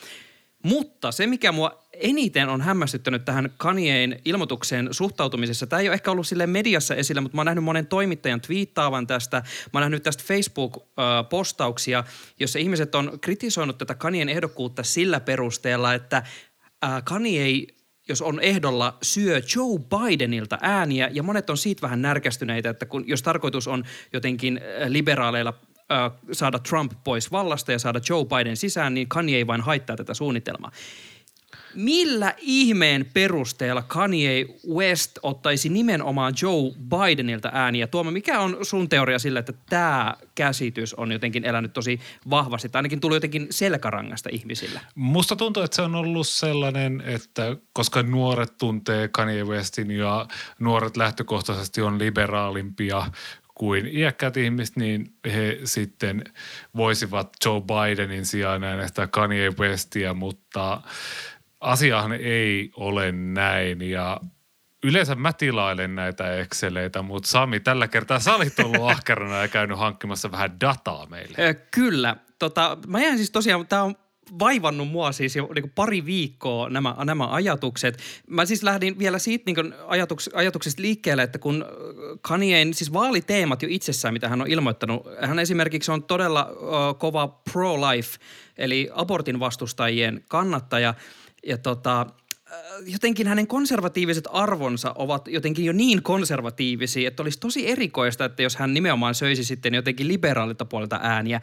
Mutta 0.63 1.11
se, 1.11 1.27
mikä 1.27 1.51
mua 1.51 1.83
eniten 1.93 2.49
on 2.49 2.61
hämmästyttänyt 2.61 3.25
tähän 3.25 3.49
Kanyeen 3.57 4.19
ilmoitukseen 4.25 4.87
suhtautumisessa, 4.91 5.67
tämä 5.67 5.79
ei 5.79 5.87
ole 5.87 5.93
ehkä 5.93 6.11
ollut 6.11 6.27
sille 6.27 6.47
mediassa 6.47 6.95
esillä, 6.95 7.21
mutta 7.21 7.35
mä 7.35 7.39
oon 7.39 7.45
nähnyt 7.45 7.63
monen 7.63 7.87
toimittajan 7.87 8.41
twiittaavan 8.41 9.07
tästä. 9.07 9.37
Mä 9.37 9.43
oon 9.73 9.81
nähnyt 9.81 10.03
tästä 10.03 10.23
Facebook-postauksia, 10.27 12.03
jossa 12.39 12.59
ihmiset 12.59 12.95
on 12.95 13.19
kritisoinut 13.21 13.77
tätä 13.77 13.95
Kanyeen 13.95 14.29
ehdokkuutta 14.29 14.83
sillä 14.83 15.19
perusteella, 15.19 15.93
että 15.93 16.23
Kanye 17.03 17.43
jos 18.09 18.21
on 18.21 18.39
ehdolla, 18.39 18.97
syö 19.01 19.41
Joe 19.55 19.79
Bidenilta 19.79 20.57
ääniä 20.61 21.09
ja 21.11 21.23
monet 21.23 21.49
on 21.49 21.57
siitä 21.57 21.81
vähän 21.81 22.01
närkästyneitä, 22.01 22.69
että 22.69 22.85
kun, 22.85 23.03
jos 23.07 23.21
tarkoitus 23.21 23.67
on 23.67 23.83
jotenkin 24.13 24.61
liberaaleilla 24.87 25.53
saada 26.31 26.59
Trump 26.59 26.91
pois 27.03 27.31
vallasta 27.31 27.71
ja 27.71 27.79
saada 27.79 28.01
Joe 28.09 28.25
Biden 28.25 28.57
sisään, 28.57 28.93
niin 28.93 29.07
Kanye 29.07 29.37
ei 29.37 29.47
vain 29.47 29.61
haittaa 29.61 29.95
tätä 29.95 30.13
suunnitelmaa. 30.13 30.71
Millä 31.75 32.33
ihmeen 32.37 33.05
perusteella 33.13 33.81
Kanye 33.81 34.45
West 34.73 35.11
ottaisi 35.23 35.69
nimenomaan 35.69 36.33
Joe 36.41 36.71
Bidenilta 36.89 37.49
ääniä? 37.53 37.87
Tuoma, 37.87 38.11
mikä 38.11 38.39
on 38.39 38.57
sun 38.61 38.89
teoria 38.89 39.19
sille, 39.19 39.39
että 39.39 39.53
tämä 39.69 40.15
käsitys 40.35 40.93
on 40.93 41.11
jotenkin 41.11 41.45
elänyt 41.45 41.73
tosi 41.73 41.99
vahvasti, 42.29 42.69
tai 42.69 42.79
ainakin 42.79 42.99
tullut 42.99 43.15
jotenkin 43.15 43.47
selkärangasta 43.49 44.29
ihmisillä? 44.31 44.81
Musta 44.95 45.35
tuntuu, 45.35 45.63
että 45.63 45.75
se 45.75 45.81
on 45.81 45.95
ollut 45.95 46.27
sellainen, 46.27 47.03
että 47.05 47.57
koska 47.73 48.03
nuoret 48.03 48.57
tuntee 48.57 49.07
Kanye 49.07 49.43
Westin 49.43 49.91
ja 49.91 50.27
nuoret 50.59 50.97
lähtökohtaisesti 50.97 51.81
on 51.81 51.99
liberaalimpia 51.99 53.11
kuin 53.55 53.97
iäkkäät 53.97 54.37
ihmiset, 54.37 54.75
niin 54.75 55.13
he 55.25 55.59
sitten 55.63 56.23
voisivat 56.75 57.29
Joe 57.45 57.61
Bidenin 57.61 58.25
sijaan 58.25 58.63
äänestää 58.63 59.07
Kanye 59.07 59.49
Westia, 59.59 60.13
mutta 60.13 60.81
asiahan 61.59 62.13
ei 62.13 62.71
ole 62.75 63.11
näin 63.11 63.81
ja 63.81 64.19
Yleensä 64.83 65.15
mä 65.15 65.33
tilailen 65.33 65.95
näitä 65.95 66.35
Exceleitä, 66.35 67.01
mutta 67.01 67.29
Sami, 67.29 67.59
tällä 67.59 67.87
kertaa 67.87 68.19
sä 68.19 68.35
olit 68.35 68.59
ollut 68.59 68.91
ahkerana 68.91 69.37
ja 69.37 69.47
käynyt 69.47 69.77
hankkimassa 69.77 70.31
vähän 70.31 70.59
dataa 70.59 71.05
meille. 71.05 71.53
Kyllä. 71.71 72.15
Tota, 72.39 72.77
mä 72.87 73.01
jäin 73.01 73.17
siis 73.17 73.31
tosiaan, 73.31 73.67
tämä 73.67 73.83
on 73.83 73.95
vaivannut 74.39 74.87
mua 74.87 75.11
siis 75.11 75.35
jo 75.35 75.49
niin 75.55 75.71
pari 75.75 76.05
viikkoa 76.05 76.69
nämä, 76.69 76.95
nämä 77.03 77.27
ajatukset. 77.27 77.99
Mä 78.27 78.45
siis 78.45 78.63
lähdin 78.63 78.99
vielä 78.99 79.19
siitä 79.19 79.43
niin 79.45 79.73
ajatuks, 79.87 80.29
ajatuksesta 80.33 80.81
liikkeelle, 80.81 81.23
että 81.23 81.39
kun 81.39 81.65
Kanyein 82.21 82.73
siis 82.73 82.93
vaaliteemat 82.93 83.61
jo 83.61 83.67
itsessään, 83.71 84.13
mitä 84.13 84.29
hän 84.29 84.41
on 84.41 84.47
ilmoittanut, 84.47 85.07
hän 85.21 85.39
esimerkiksi 85.39 85.91
on 85.91 86.03
todella 86.03 86.49
uh, 86.51 86.99
kova 86.99 87.27
pro-life, 87.27 88.17
eli 88.57 88.89
abortin 88.93 89.39
vastustajien 89.39 90.23
kannattaja. 90.27 90.93
Ja 91.47 91.57
tota, 91.57 92.05
jotenkin 92.85 93.27
hänen 93.27 93.47
konservatiiviset 93.47 94.27
arvonsa 94.31 94.93
ovat 94.97 95.27
jotenkin 95.27 95.65
jo 95.65 95.73
niin 95.73 96.03
konservatiivisia, 96.03 97.07
että 97.07 97.23
olisi 97.23 97.39
tosi 97.39 97.71
erikoista, 97.71 98.25
että 98.25 98.43
jos 98.43 98.55
hän 98.55 98.73
nimenomaan 98.73 99.15
söisi 99.15 99.43
sitten 99.43 99.73
jotenkin 99.73 100.07
liberaalilta 100.07 100.65
puolelta 100.65 100.99
ääniä. 101.03 101.41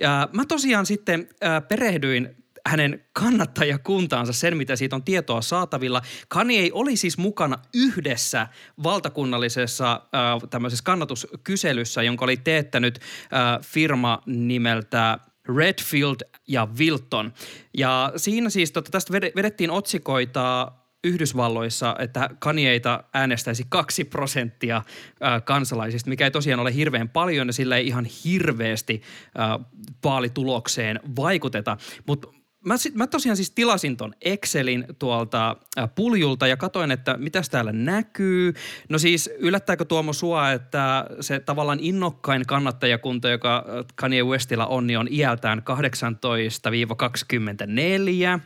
Ja 0.00 0.28
mä 0.32 0.44
tosiaan 0.44 0.86
sitten 0.86 1.28
äh, 1.44 1.68
perehdyin 1.68 2.36
hänen 2.66 3.04
kannattajakuntaansa, 3.12 4.32
sen 4.32 4.56
mitä 4.56 4.76
siitä 4.76 4.96
on 4.96 5.02
tietoa 5.02 5.42
saatavilla. 5.42 6.02
Kanye 6.28 6.70
oli 6.72 6.96
siis 6.96 7.18
mukana 7.18 7.58
yhdessä 7.74 8.46
valtakunnallisessa 8.82 9.92
äh, 9.92 10.48
tämmöisessä 10.50 10.84
kannatuskyselyssä, 10.84 12.02
jonka 12.02 12.24
oli 12.24 12.36
teettänyt 12.36 12.98
äh, 12.98 13.66
firma 13.66 14.22
nimeltä 14.26 15.18
Redfield 15.56 16.16
ja 16.48 16.68
Wilton. 16.78 17.32
Ja 17.78 18.12
siinä 18.16 18.50
siis 18.50 18.72
tota, 18.72 18.90
tästä 18.90 19.12
vedettiin 19.12 19.70
otsikoita 19.70 20.72
Yhdysvalloissa, 21.04 21.96
että 21.98 22.30
Kanyeita 22.38 23.04
äänestäisi 23.14 23.66
kaksi 23.68 24.04
prosenttia 24.04 24.82
kansalaisista, 25.44 26.10
mikä 26.10 26.24
ei 26.24 26.30
tosiaan 26.30 26.60
ole 26.60 26.74
hirveän 26.74 27.08
paljon 27.08 27.46
ja 27.46 27.52
sillä 27.52 27.76
ei 27.76 27.86
ihan 27.86 28.06
hirveästi 28.24 29.02
vaalitulokseen 30.04 31.00
vaikuteta. 31.16 31.76
Mutta 32.06 32.28
mä, 32.64 32.74
mä 32.94 33.06
tosiaan 33.06 33.36
siis 33.36 33.50
tilasin 33.50 33.96
ton 33.96 34.14
Excelin 34.20 34.84
tuolta 34.98 35.56
äh, 35.78 35.90
puljulta 35.94 36.46
ja 36.46 36.56
katoin, 36.56 36.90
että 36.90 37.16
mitäs 37.16 37.48
täällä 37.48 37.72
näkyy. 37.72 38.54
No 38.88 38.98
siis 38.98 39.30
yllättääkö 39.38 39.84
Tuomo 39.84 40.12
sua, 40.12 40.52
että 40.52 41.06
se 41.20 41.40
tavallaan 41.40 41.80
innokkain 41.80 42.46
kannattajakunta, 42.46 43.28
joka 43.28 43.64
Kanye 43.94 44.22
Westillä 44.22 44.66
on, 44.66 44.86
niin 44.86 44.98
on 44.98 45.08
iältään 45.10 45.62
18-24? 48.36 48.40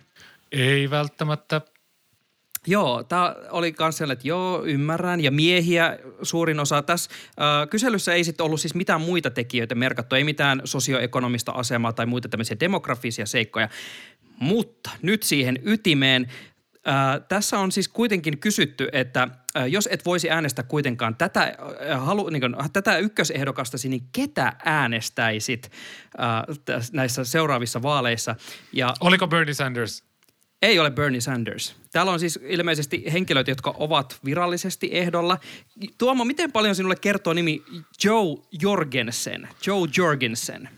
Ei 0.53 0.91
välttämättä. 0.91 1.61
Joo, 2.67 3.03
tämä 3.03 3.35
oli 3.51 3.75
myös 3.79 4.01
että 4.01 4.29
joo, 4.29 4.65
ymmärrän. 4.65 5.21
Ja 5.21 5.31
miehiä 5.31 5.99
suurin 6.23 6.61
osa. 6.61 6.83
Tässä 6.83 7.11
äh, 7.31 7.69
kyselyssä 7.71 8.15
ei 8.15 8.25
sitten 8.25 8.47
ollut 8.47 8.61
siis 8.61 8.75
mitään 8.75 9.01
muita 9.01 9.31
tekijöitä 9.31 9.75
merkattu, 9.75 10.15
ei 10.15 10.25
mitään 10.25 10.63
sosioekonomista 10.65 11.53
asemaa 11.53 11.93
tai 11.93 12.07
muita 12.07 12.29
tämmöisiä 12.29 12.57
demografisia 12.61 13.27
seikkoja. 13.27 13.69
Mutta 14.41 14.91
nyt 15.03 15.23
siihen 15.23 15.59
ytimeen. 15.63 16.27
Ää, 16.89 17.21
tässä 17.21 17.59
on 17.59 17.73
siis 17.73 17.89
kuitenkin 17.89 18.39
kysytty, 18.39 18.89
että 18.93 19.29
ää, 19.55 19.67
jos 19.67 19.89
et 19.93 20.05
voisi 20.05 20.31
äänestää 20.31 20.65
kuitenkaan 20.65 21.17
tätä, 21.17 21.57
ää, 21.89 22.01
halu, 22.01 22.29
niin 22.29 22.41
kuin, 22.41 22.57
tätä 22.73 22.99
ykkösehdokastasi, 22.99 23.89
niin 23.89 24.03
ketä 24.13 24.53
äänestäisit 24.65 25.71
ää, 26.19 26.45
täs- 26.65 26.91
näissä 26.93 27.25
seuraavissa 27.25 27.83
vaaleissa? 27.83 28.37
Ja 28.73 28.95
Oliko 29.01 29.27
Bernie 29.27 29.55
Sanders? 29.55 30.05
Ei 30.67 30.79
ole 30.79 30.91
Bernie 30.91 31.21
Sanders. 31.21 31.77
Täällä 31.93 32.13
on 32.13 32.21
siis 32.21 32.39
ilmeisesti 32.43 33.05
henkilöitä, 33.13 33.51
jotka 33.51 33.75
ovat 33.79 34.19
virallisesti 34.25 34.89
ehdolla. 34.93 35.39
Tuomo, 35.99 36.25
miten 36.25 36.53
paljon 36.53 36.75
sinulle 36.75 36.97
kertoo 36.97 37.33
nimi 37.33 37.63
Joe 38.05 38.37
Jorgensen? 38.63 39.49
Joe 39.67 39.89
Jorgensen. 39.97 40.69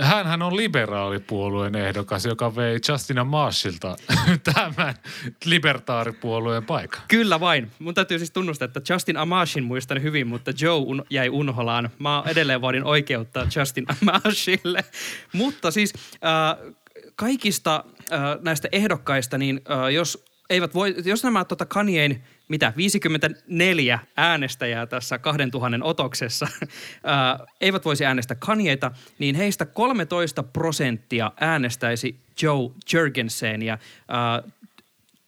Hänhän 0.00 0.42
on 0.42 0.56
liberaalipuolueen 0.56 1.76
ehdokas, 1.76 2.24
joka 2.26 2.56
vei 2.56 2.78
Justina 2.88 3.24
Marshilta 3.24 3.96
tämän 4.54 4.94
libertaaripuolueen 5.44 6.64
paikan. 6.64 7.02
Kyllä 7.08 7.40
vain. 7.40 7.70
Mun 7.78 7.94
täytyy 7.94 8.18
siis 8.18 8.30
tunnustaa, 8.30 8.66
että 8.66 8.80
Justin 8.90 9.16
Amashin 9.16 9.64
muistan 9.64 10.02
hyvin, 10.02 10.26
mutta 10.26 10.52
Joe 10.60 10.78
un- 10.78 11.04
jäi 11.10 11.28
unholaan. 11.28 11.90
Mä 11.98 12.22
edelleen 12.26 12.60
vaadin 12.60 12.84
oikeutta 12.84 13.46
Justin 13.56 13.86
Amashille. 14.02 14.84
mutta 15.32 15.70
siis 15.70 15.92
äh, 16.14 16.74
kaikista 17.16 17.84
äh, 18.12 18.20
näistä 18.42 18.68
ehdokkaista, 18.72 19.38
niin 19.38 19.60
äh, 19.70 19.92
jos 19.92 20.24
eivät 20.50 20.74
voi, 20.74 20.94
jos 21.04 21.24
nämä 21.24 21.44
tota 21.44 21.66
Kanyein, 21.66 22.24
mitä, 22.48 22.72
54 22.76 23.98
äänestäjää 24.16 24.86
tässä 24.86 25.18
2000 25.18 25.78
otoksessa 25.82 26.46
ää, 27.04 27.38
eivät 27.60 27.84
voisi 27.84 28.04
äänestää 28.04 28.36
Kanyeita, 28.40 28.90
niin 29.18 29.34
heistä 29.34 29.66
13 29.66 30.42
prosenttia 30.42 31.32
äänestäisi 31.40 32.20
Joe 32.42 32.70
Jurgensenia. 32.92 33.78
Ää, 34.08 34.42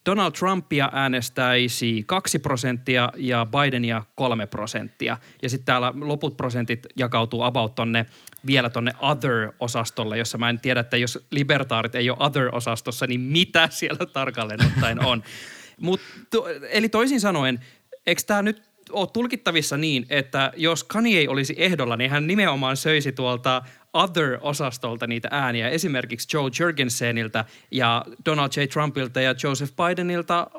Donald 0.06 0.32
Trumpia 0.32 0.90
äänestäisi 0.92 2.04
2 2.06 2.38
prosenttia 2.38 3.12
ja 3.16 3.46
Bidenia 3.46 4.04
3 4.14 4.46
prosenttia. 4.46 5.16
Ja 5.42 5.48
sitten 5.48 5.66
täällä 5.66 5.92
loput 6.00 6.36
prosentit 6.36 6.86
jakautuu 6.96 7.42
about 7.42 7.74
tonne, 7.74 8.06
vielä 8.48 8.70
tonne 8.70 8.92
other-osastolle, 8.98 10.18
jossa 10.18 10.38
mä 10.38 10.50
en 10.50 10.60
tiedä, 10.60 10.80
että 10.80 10.96
jos 10.96 11.26
libertaarit 11.30 11.94
ei 11.94 12.10
ole 12.10 12.18
other-osastossa, 12.20 13.06
niin 13.06 13.20
mitä 13.20 13.68
siellä 13.72 14.06
tarkalleen 14.06 14.66
ottaen 14.66 15.04
on. 15.04 15.22
Mut, 15.80 16.00
to, 16.30 16.48
eli 16.70 16.88
toisin 16.88 17.20
sanoen, 17.20 17.64
eikö 18.06 18.22
tämä 18.26 18.42
nyt 18.42 18.62
ole 18.90 19.08
tulkittavissa 19.12 19.76
niin, 19.76 20.06
että 20.10 20.52
jos 20.56 20.84
Kanye 20.84 21.28
olisi 21.28 21.54
ehdolla, 21.56 21.96
niin 21.96 22.10
hän 22.10 22.26
nimenomaan 22.26 22.76
söisi 22.76 23.12
tuolta 23.12 23.62
Other-osastolta 23.92 25.06
niitä 25.06 25.28
ääniä, 25.30 25.68
esimerkiksi 25.68 26.36
Joe 26.36 26.50
Jurgensenilta 26.60 27.44
ja 27.70 28.04
Donald 28.26 28.50
J. 28.56 28.60
Trumpilta 28.72 29.20
ja 29.20 29.34
Joseph 29.42 29.72
Bidenilta 29.76 30.50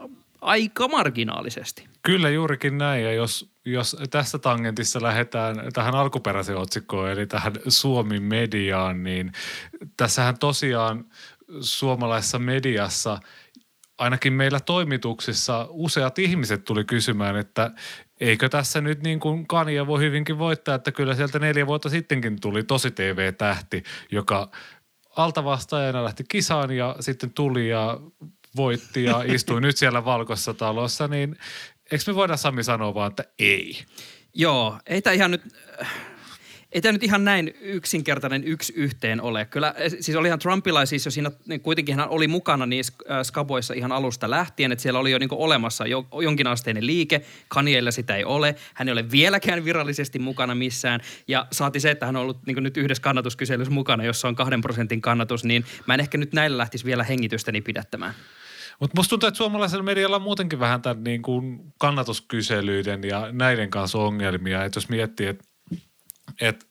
aika 0.42 0.88
marginaalisesti. 0.88 1.88
Kyllä 2.02 2.30
juurikin 2.30 2.78
näin, 2.78 3.04
ja 3.04 3.14
jos, 3.14 3.52
jos 3.66 3.98
tässä 4.10 4.40
tangentissa 4.40 5.02
lähdetään 5.02 5.56
tähän 5.74 5.96
alkuperäiseen 5.96 6.58
otsikkoon, 6.58 7.10
eli 7.10 7.28
tähän 7.28 7.54
Suomi 7.68 8.20
mediaan, 8.20 9.04
niin 9.04 9.32
tässähän 9.98 10.40
tosiaan 10.40 11.06
suomalaisessa 11.62 12.40
mediassa 12.40 13.20
ainakin 13.98 14.34
meillä 14.34 14.60
toimituksissa 14.60 15.68
useat 15.70 16.20
ihmiset 16.20 16.64
tuli 16.64 16.84
kysymään, 16.84 17.36
että 17.36 17.72
eikö 18.20 18.50
tässä 18.50 18.82
nyt 18.82 19.04
niin 19.04 19.20
kuin 19.20 19.48
Kanye 19.48 19.88
voi 19.88 20.00
hyvinkin 20.00 20.38
voittaa, 20.38 20.76
että 20.76 20.92
kyllä 20.92 21.16
sieltä 21.16 21.40
neljä 21.40 21.68
vuotta 21.68 21.90
sittenkin 21.90 22.42
tuli 22.42 22.64
tosi 22.64 22.92
TV-tähti, 22.92 23.84
joka 24.12 24.52
altavastaajana 25.16 26.04
lähti 26.04 26.24
kisaan 26.30 26.72
ja 26.72 26.96
sitten 27.00 27.34
tuli 27.34 27.70
ja 27.70 28.00
voitti 28.56 29.04
ja 29.04 29.24
istui 29.28 29.62
nyt 29.62 29.78
siellä 29.78 30.06
valkoisessa 30.06 30.54
talossa, 30.54 31.08
niin 31.08 31.38
eikö 31.92 32.04
me 32.08 32.16
voida 32.16 32.38
Sami 32.38 32.64
sanoa 32.64 32.94
vaan, 32.94 33.10
että 33.10 33.24
ei? 33.40 33.84
Joo, 34.34 34.80
ei 34.86 35.02
tämä 35.02 35.14
ihan 35.14 35.32
nyt... 35.32 35.42
Ei 36.72 36.82
tämä 36.82 36.92
nyt 36.92 37.04
ihan 37.04 37.26
näin 37.26 37.54
yksinkertainen 37.62 38.44
yksi 38.44 38.74
yhteen 38.76 39.22
ole. 39.22 39.46
Kyllä, 39.46 39.76
siis 40.00 40.18
olihan 40.18 40.40
siis 40.86 41.06
jo 41.06 41.12
siinä, 41.12 41.32
niin 41.46 41.62
kuitenkin 41.62 41.96
hän 41.96 42.10
oli 42.10 42.28
mukana 42.28 42.66
niissä 42.66 42.94
äh, 43.12 43.22
skaboissa 43.24 43.74
ihan 43.74 43.92
alusta 43.92 44.30
lähtien, 44.30 44.72
että 44.72 44.82
siellä 44.82 45.00
oli 45.00 45.12
jo 45.12 45.20
niin 45.20 45.30
olemassa 45.32 45.88
jo, 45.88 46.08
jonkinasteinen 46.22 46.86
liike. 46.86 47.22
Kaniella 47.48 47.92
sitä 47.92 48.16
ei 48.16 48.24
ole. 48.24 48.56
Hän 48.74 48.88
ei 48.88 48.92
ole 48.92 49.12
vieläkään 49.12 49.66
virallisesti 49.66 50.20
mukana 50.20 50.56
missään. 50.56 51.00
Ja 51.28 51.48
saati 51.52 51.80
se, 51.80 51.92
että 51.92 52.06
hän 52.06 52.16
on 52.16 52.22
ollut 52.22 52.46
niin 52.46 52.64
nyt 52.64 52.78
yhdessä 52.78 53.02
kannatuskyselyssä 53.02 53.74
mukana, 53.74 54.04
jossa 54.04 54.28
on 54.28 54.36
kahden 54.36 54.62
prosentin 54.62 55.02
kannatus, 55.02 55.44
niin 55.44 55.66
mä 55.88 55.94
en 55.94 56.00
ehkä 56.00 56.18
nyt 56.18 56.34
näillä 56.34 56.58
lähtisi 56.58 56.86
vielä 56.86 57.04
hengitystäni 57.04 57.62
pidättämään. 57.62 58.14
Mutta 58.80 58.98
musta 58.98 59.10
tuntuu, 59.10 59.28
että 59.28 59.38
suomalaisella 59.38 59.84
medialla 59.84 60.16
on 60.16 60.22
muutenkin 60.22 60.60
vähän 60.60 60.82
tämän 60.82 61.04
niin 61.04 61.22
kuin 61.22 61.74
kannatuskyselyiden 61.78 63.04
ja 63.04 63.28
näiden 63.32 63.70
kanssa 63.70 63.98
ongelmia. 63.98 64.64
Että 64.64 64.78
jos 64.78 64.90
miettii, 64.90 65.28
että 65.28 65.49
et, 66.42 66.68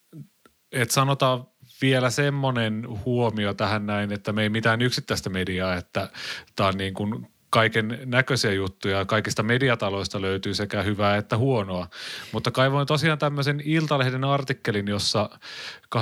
et 0.72 0.90
sanotaan 0.90 1.46
vielä 1.82 2.10
semmoinen 2.10 2.86
huomio 3.04 3.54
tähän 3.54 3.86
näin, 3.86 4.12
että 4.12 4.32
me 4.32 4.42
ei 4.42 4.48
mitään 4.48 4.82
yksittäistä 4.82 5.30
mediaa, 5.30 5.74
että 5.74 6.08
tämä 6.56 6.68
on 6.68 6.76
niin 6.76 6.94
kuin 6.94 7.28
kaiken 7.50 7.98
näköisiä 8.04 8.52
juttuja. 8.52 9.04
Kaikista 9.04 9.42
mediataloista 9.42 10.20
löytyy 10.20 10.54
sekä 10.54 10.82
hyvää 10.82 11.16
että 11.16 11.36
huonoa. 11.36 11.88
Mutta 12.32 12.50
kaivoin 12.50 12.86
tosiaan 12.86 13.18
tämmöisen 13.18 13.62
Iltalehden 13.64 14.24
artikkelin, 14.24 14.88
jossa 14.88 15.30
23.7. 15.96 16.00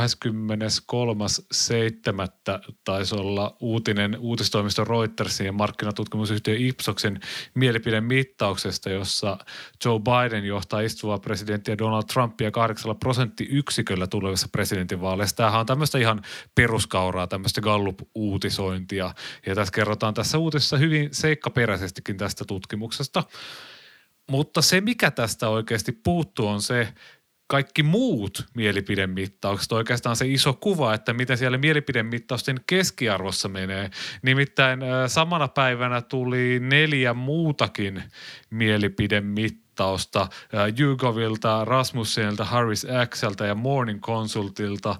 taisi 2.85 3.15
olla 3.15 3.57
uutinen 3.61 4.17
uutistoimisto 4.19 4.85
Reutersin 4.85 5.47
ja 5.47 5.53
markkinatutkimusyhtiö 5.53 6.55
Ipsoksen 6.59 7.21
mielipidemittauksesta, 7.55 8.91
jossa 8.91 9.39
Joe 9.85 10.01
Biden 10.01 10.45
johtaa 10.45 10.81
istuvaa 10.81 11.19
presidenttiä 11.19 11.79
Donald 11.79 12.03
Trumpia 12.13 12.51
kahdeksalla 12.51 12.95
prosenttiyksiköllä 12.95 14.07
tulevissa 14.07 14.49
presidentinvaaleissa. 14.53 15.37
Tämähän 15.37 15.61
on 15.61 15.67
tämmöistä 15.67 15.99
ihan 15.99 16.23
peruskauraa, 16.55 17.27
tämmöistä 17.27 17.61
Gallup-uutisointia. 17.61 19.15
Ja 19.47 19.55
tässä 19.55 19.73
kerrotaan 19.73 20.15
tässä 20.15 20.39
uutisessa 20.39 20.77
hyvin 20.77 21.09
seikkaperäisestikin 21.13 22.17
tästä 22.17 22.45
tutkimuksesta. 22.45 23.25
Mutta 24.31 24.63
se, 24.63 24.81
mikä 24.81 25.11
tästä 25.11 25.49
oikeasti 25.49 25.93
puuttuu, 25.93 26.49
on 26.49 26.63
se, 26.63 26.95
kaikki 27.47 27.83
muut 27.83 28.45
mielipidemittaukset, 28.55 29.73
oikeastaan 29.73 30.17
se 30.17 30.27
iso 30.29 30.53
kuva, 30.53 30.95
että 30.95 31.13
miten 31.13 31.39
siellä 31.39 31.59
mielipidemittausten 31.59 32.61
keskiarvossa 32.67 33.49
menee. 33.49 33.91
Nimittäin 34.23 34.81
samana 35.07 35.49
päivänä 35.49 36.03
tuli 36.03 36.61
neljä 36.61 37.15
muutakin 37.15 38.03
mielipidemittausta 38.51 40.29
Jugovilta, 40.77 41.65
Rasmussenilta, 41.65 42.45
Harris 42.45 42.87
Axelta 43.03 43.47
ja 43.47 43.55
Morning 43.55 44.01
Consultilta. 44.01 44.97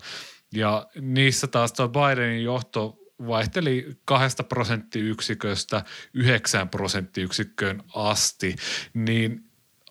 Ja 0.55 0.87
niissä 1.01 1.47
taas 1.47 1.73
tuo 1.73 1.89
Bidenin 1.89 2.45
johto 2.45 2.99
vaihteli 3.27 3.87
kahdesta 4.05 4.43
prosenttiyksiköstä 4.43 5.85
yhdeksään 6.15 6.69
prosenttiyksikköön 6.69 7.83
asti, 7.95 8.57
niin 8.95 9.46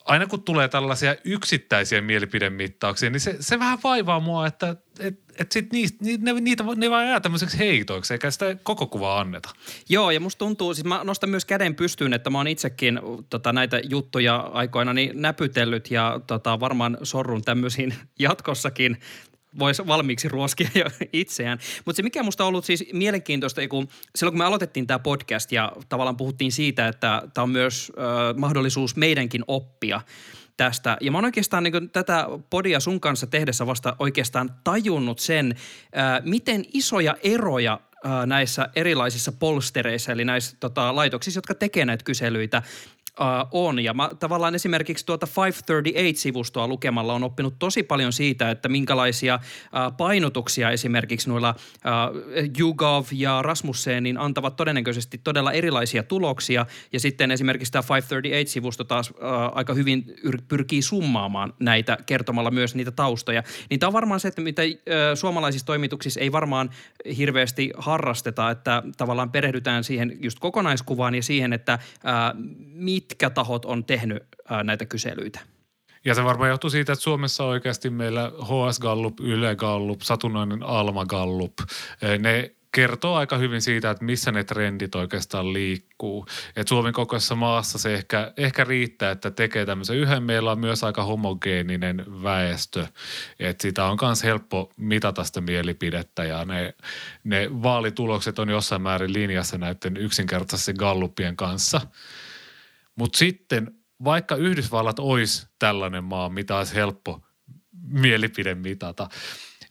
aina 0.06 0.26
kun 0.26 0.42
tulee 0.42 0.68
tällaisia 0.68 1.16
yksittäisiä 1.24 2.00
mielipidemittauksia, 2.00 3.10
niin 3.10 3.20
se, 3.20 3.36
se 3.40 3.58
vähän 3.58 3.78
vaivaa 3.84 4.20
mua, 4.20 4.46
että 4.46 4.76
et, 5.00 5.20
et 5.38 5.52
sit 5.52 5.72
niistä, 5.72 5.98
ne, 6.18 6.32
niitä, 6.32 6.64
ne 6.76 6.90
vaan 6.90 7.08
jää 7.08 7.20
tämmöiseksi 7.20 7.58
heitoiksi, 7.58 8.14
eikä 8.14 8.30
sitä 8.30 8.56
koko 8.62 8.86
kuvaa 8.86 9.20
anneta. 9.20 9.48
Joo, 9.88 10.10
ja 10.10 10.20
musta 10.20 10.38
tuntuu, 10.38 10.74
siis 10.74 10.84
mä 10.84 11.00
nostan 11.04 11.30
myös 11.30 11.44
käden 11.44 11.74
pystyyn, 11.74 12.12
että 12.12 12.30
mä 12.30 12.38
oon 12.38 12.48
itsekin 12.48 13.00
tota, 13.30 13.52
näitä 13.52 13.80
juttuja 13.88 14.36
aikoina 14.36 14.92
niin 14.92 15.22
näpytellyt 15.22 15.90
ja 15.90 16.20
tota, 16.26 16.60
varmaan 16.60 16.98
sorrun 17.02 17.42
tämmöisiin 17.42 17.94
jatkossakin 18.18 18.96
voisi 19.58 19.86
valmiiksi 19.86 20.28
ruoskia 20.28 20.68
jo 20.74 20.84
itseään. 21.12 21.58
Mutta 21.84 21.96
se 21.96 22.02
mikä 22.02 22.22
musta 22.22 22.44
on 22.44 22.48
ollut 22.48 22.64
siis 22.64 22.84
mielenkiintoista, 22.92 23.68
kun 23.68 23.88
silloin 24.16 24.32
kun 24.32 24.38
me 24.38 24.44
aloitettiin 24.44 24.86
tämä 24.86 24.98
podcast 24.98 25.52
ja 25.52 25.72
tavallaan 25.88 26.16
puhuttiin 26.16 26.52
siitä, 26.52 26.88
että 26.88 27.22
tämä 27.34 27.42
on 27.42 27.50
myös 27.50 27.92
äh, 27.98 28.36
mahdollisuus 28.36 28.96
meidänkin 28.96 29.44
oppia 29.46 30.00
tästä. 30.56 30.96
Ja 31.00 31.10
mä 31.10 31.18
oon 31.18 31.24
oikeastaan 31.24 31.62
niin 31.62 31.90
tätä 31.90 32.26
podia 32.50 32.80
sun 32.80 33.00
kanssa 33.00 33.26
tehdessä 33.26 33.66
vasta 33.66 33.96
oikeastaan 33.98 34.50
tajunnut 34.64 35.18
sen, 35.18 35.54
äh, 35.98 36.24
miten 36.24 36.64
isoja 36.72 37.16
eroja 37.22 37.80
näissä 38.26 38.68
erilaisissa 38.76 39.32
polstereissa, 39.32 40.12
eli 40.12 40.24
näissä 40.24 40.56
tota, 40.60 40.96
laitoksissa, 40.96 41.38
jotka 41.38 41.54
tekee 41.54 41.84
näitä 41.84 42.04
kyselyitä, 42.04 42.62
uh, 43.20 43.48
on. 43.50 43.84
Ja 43.84 43.94
mä 43.94 44.10
tavallaan 44.18 44.54
esimerkiksi 44.54 45.06
tuota 45.06 45.26
538-sivustoa 45.26 46.68
lukemalla 46.68 47.14
on 47.14 47.24
oppinut 47.24 47.58
tosi 47.58 47.82
paljon 47.82 48.12
siitä, 48.12 48.50
että 48.50 48.68
minkälaisia 48.68 49.34
uh, 49.34 49.96
painotuksia 49.96 50.70
esimerkiksi 50.70 51.28
noilla 51.28 51.54
uh, 51.58 52.52
YouGov 52.60 53.04
ja 53.12 53.42
Rasmussenin 53.42 54.18
antavat 54.18 54.56
todennäköisesti 54.56 55.20
todella 55.24 55.52
erilaisia 55.52 56.02
tuloksia. 56.02 56.66
Ja 56.92 57.00
sitten 57.00 57.30
esimerkiksi 57.30 57.72
tämä 57.72 57.82
538-sivusto 57.82 58.84
taas 58.84 59.10
uh, 59.10 59.16
aika 59.52 59.74
hyvin 59.74 60.16
yr- 60.26 60.42
pyrkii 60.48 60.82
summaamaan 60.82 61.52
näitä 61.60 61.98
kertomalla 62.06 62.50
myös 62.50 62.74
niitä 62.74 62.90
taustoja. 62.90 63.42
Niin 63.70 63.80
tämä 63.80 63.88
on 63.88 63.92
varmaan 63.92 64.20
se, 64.20 64.28
että 64.28 64.42
mitä 64.42 64.62
uh, 64.62 64.68
suomalaisissa 65.14 65.66
toimituksissa 65.66 66.20
ei 66.20 66.32
varmaan 66.32 66.70
hirveästi 67.18 67.70
harrasteta, 67.76 68.50
että 68.50 68.82
tavallaan 68.96 69.30
perehdytään 69.30 69.84
siihen 69.84 70.18
just 70.20 70.38
kokonaiskuvaan 70.38 71.14
ja 71.14 71.22
siihen, 71.22 71.52
että 71.52 71.78
uh, 72.04 72.66
mitkä 73.08 73.30
tahot 73.30 73.64
on 73.64 73.84
tehnyt 73.84 74.22
näitä 74.64 74.86
kyselyitä. 74.86 75.40
Ja 76.04 76.14
se 76.14 76.24
varmaan 76.24 76.50
johtuu 76.50 76.70
siitä, 76.70 76.92
että 76.92 77.02
Suomessa 77.02 77.44
oikeasti 77.44 77.90
meillä 77.90 78.32
HS 78.42 78.78
Gallup, 78.80 79.20
Yle 79.20 79.56
Gallup, 79.56 80.00
satunnainen 80.00 80.62
Alma 80.62 81.06
Gallup, 81.06 81.52
ne 82.18 82.52
kertoo 82.72 83.14
aika 83.14 83.38
hyvin 83.38 83.62
siitä, 83.62 83.90
että 83.90 84.04
missä 84.04 84.32
ne 84.32 84.44
trendit 84.44 84.94
oikeastaan 84.94 85.52
liikkuu. 85.52 86.26
Et 86.56 86.68
Suomen 86.68 86.92
kokoisessa 86.92 87.34
maassa 87.34 87.78
se 87.78 87.94
ehkä, 87.94 88.32
ehkä 88.36 88.64
riittää, 88.64 89.10
että 89.10 89.30
tekee 89.30 89.66
tämmöisen 89.66 89.96
yhden. 89.96 90.22
Meillä 90.22 90.52
on 90.52 90.58
myös 90.58 90.84
aika 90.84 91.02
homogeeninen 91.02 92.04
väestö, 92.22 92.86
että 93.40 93.62
sitä 93.62 93.84
on 93.84 93.98
myös 94.02 94.24
helppo 94.24 94.72
mitata 94.76 95.24
sitä 95.24 95.40
mielipidettä 95.40 96.24
ja 96.24 96.44
ne, 96.44 96.74
ne 97.24 97.48
vaalitulokset 97.62 98.38
on 98.38 98.48
jossain 98.48 98.82
määrin 98.82 99.12
linjassa 99.12 99.58
näiden 99.58 99.96
yksinkertaisesti 99.96 100.72
gallupien 100.72 101.36
kanssa. 101.36 101.80
Mutta 102.96 103.18
sitten 103.18 103.74
vaikka 104.04 104.36
Yhdysvallat 104.36 104.98
olisi 104.98 105.46
tällainen 105.58 106.04
maa, 106.04 106.28
mitä 106.28 106.56
olisi 106.56 106.74
helppo 106.74 107.26
mielipide 107.88 108.54
mitata, 108.54 109.08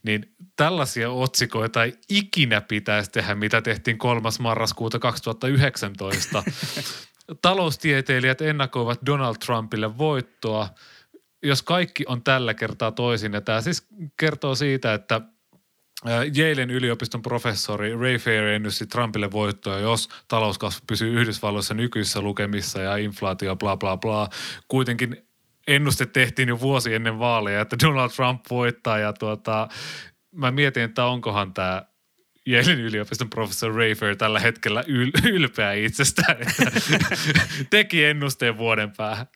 niin 0.02 0.34
tällaisia 0.56 1.10
otsikoita 1.10 1.84
ei 1.84 1.92
ikinä 2.08 2.60
pitäisi 2.60 3.10
tehdä, 3.10 3.34
mitä 3.34 3.62
tehtiin 3.62 3.98
3. 3.98 4.28
marraskuuta 4.40 4.98
2019. 4.98 6.42
Taloustieteilijät 7.42 8.40
ennakoivat 8.40 9.00
Donald 9.06 9.36
Trumpille 9.46 9.98
voittoa, 9.98 10.68
jos 11.42 11.62
kaikki 11.62 12.04
on 12.08 12.22
tällä 12.22 12.54
kertaa 12.54 12.92
toisin. 12.92 13.32
Ja 13.32 13.40
tämä 13.40 13.60
siis 13.60 13.86
kertoo 14.16 14.54
siitä, 14.54 14.94
että 14.94 15.20
Yalen 16.38 16.70
yliopiston 16.70 17.22
professori 17.22 17.96
Ray 17.96 18.18
Fair 18.18 18.44
ennusti 18.44 18.86
Trumpille 18.86 19.32
voittoa, 19.32 19.78
jos 19.78 20.08
talouskasvu 20.28 20.80
pysyy 20.86 21.20
Yhdysvalloissa 21.20 21.74
nykyisissä 21.74 22.20
lukemissa 22.20 22.80
ja 22.80 22.96
inflaatio 22.96 23.56
bla 23.56 23.76
bla 23.76 23.96
bla. 23.96 24.28
Kuitenkin 24.68 25.16
ennuste 25.66 26.06
tehtiin 26.06 26.48
jo 26.48 26.60
vuosi 26.60 26.94
ennen 26.94 27.18
vaaleja, 27.18 27.60
että 27.60 27.76
Donald 27.82 28.10
Trump 28.10 28.44
voittaa 28.50 28.98
ja 28.98 29.12
tuota, 29.12 29.68
mä 30.32 30.50
mietin, 30.50 30.82
että 30.82 31.04
onkohan 31.04 31.54
tämä 31.54 31.82
Yalein 32.48 32.80
yliopiston 32.80 33.30
professori 33.30 33.74
Rayfair 33.76 34.16
tällä 34.16 34.40
hetkellä 34.40 34.82
yl- 34.82 35.28
ylpeä 35.28 35.72
itsestään, 35.72 36.36
että 36.42 36.70
teki 37.70 38.04
ennusteen 38.04 38.58
vuoden 38.58 38.92
päähän. 38.96 39.26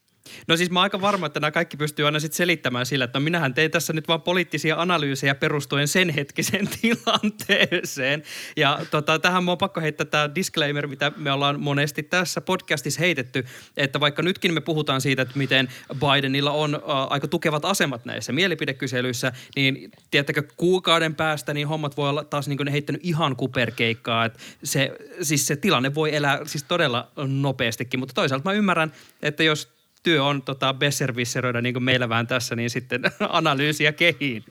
No 0.48 0.56
siis 0.56 0.70
mä 0.70 0.78
oon 0.78 0.82
aika 0.82 1.00
varma, 1.00 1.26
että 1.26 1.40
nämä 1.40 1.50
kaikki 1.50 1.76
pystyy 1.76 2.06
aina 2.06 2.20
sitten 2.20 2.36
selittämään 2.36 2.86
sillä, 2.86 3.04
että 3.04 3.18
no 3.18 3.24
minähän 3.24 3.54
tein 3.54 3.70
tässä 3.70 3.92
nyt 3.92 4.08
vaan 4.08 4.22
poliittisia 4.22 4.76
analyysejä 4.80 5.34
perustuen 5.34 5.88
sen 5.88 6.10
hetkisen 6.10 6.68
tilanteeseen. 6.80 8.22
Ja 8.56 8.80
tota, 8.90 9.18
tähän 9.18 9.44
mä 9.44 9.50
oon 9.50 9.58
pakko 9.58 9.80
heittää 9.80 10.06
tämä 10.06 10.34
disclaimer, 10.34 10.86
mitä 10.86 11.12
me 11.16 11.32
ollaan 11.32 11.60
monesti 11.60 12.02
tässä 12.02 12.40
podcastissa 12.40 13.00
heitetty, 13.00 13.44
että 13.76 14.00
vaikka 14.00 14.22
nytkin 14.22 14.54
me 14.54 14.60
puhutaan 14.60 15.00
siitä, 15.00 15.22
että 15.22 15.38
miten 15.38 15.68
Bidenilla 15.94 16.50
on 16.50 16.74
äh, 16.74 16.80
aika 17.10 17.28
tukevat 17.28 17.64
asemat 17.64 18.04
näissä 18.04 18.32
mielipidekyselyissä, 18.32 19.32
niin 19.56 19.90
tiedättekö 20.10 20.42
kuukauden 20.56 21.14
päästä 21.14 21.54
niin 21.54 21.68
hommat 21.68 21.96
voi 21.96 22.08
olla 22.08 22.24
taas 22.24 22.48
niin 22.48 22.56
kuin 22.56 22.68
heittänyt 22.68 23.00
ihan 23.04 23.36
kuperkeikkaa. 23.36 24.24
Että 24.24 24.38
se, 24.64 24.92
siis 25.22 25.46
se 25.46 25.56
tilanne 25.56 25.94
voi 25.94 26.16
elää 26.16 26.40
siis 26.44 26.64
todella 26.64 27.10
nopeastikin, 27.16 28.00
mutta 28.00 28.14
toisaalta 28.14 28.50
mä 28.50 28.52
ymmärrän, 28.52 28.92
että 29.22 29.42
jos 29.42 29.79
työ 30.02 30.24
on 30.24 30.42
tota, 30.42 30.74
besservisseroida 30.74 31.60
niin 31.60 31.72
kuin 31.72 31.82
meillä 31.82 32.08
vähän 32.08 32.26
tässä, 32.26 32.56
niin 32.56 32.70
sitten 32.70 33.02
analyysiä 33.28 33.92
kehiin. 33.92 34.44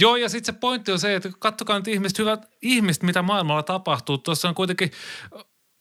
Joo, 0.00 0.16
ja 0.16 0.28
sitten 0.28 0.54
se 0.54 0.60
pointti 0.60 0.92
on 0.92 0.98
se, 0.98 1.14
että 1.14 1.30
katsokaa 1.38 1.78
nyt 1.78 1.88
ihmiset, 1.88 2.18
hyvät 2.18 2.48
ihmiset, 2.62 3.02
mitä 3.02 3.22
maailmalla 3.22 3.62
tapahtuu. 3.62 4.18
Tuossa 4.18 4.48
on 4.48 4.54
kuitenkin 4.54 4.90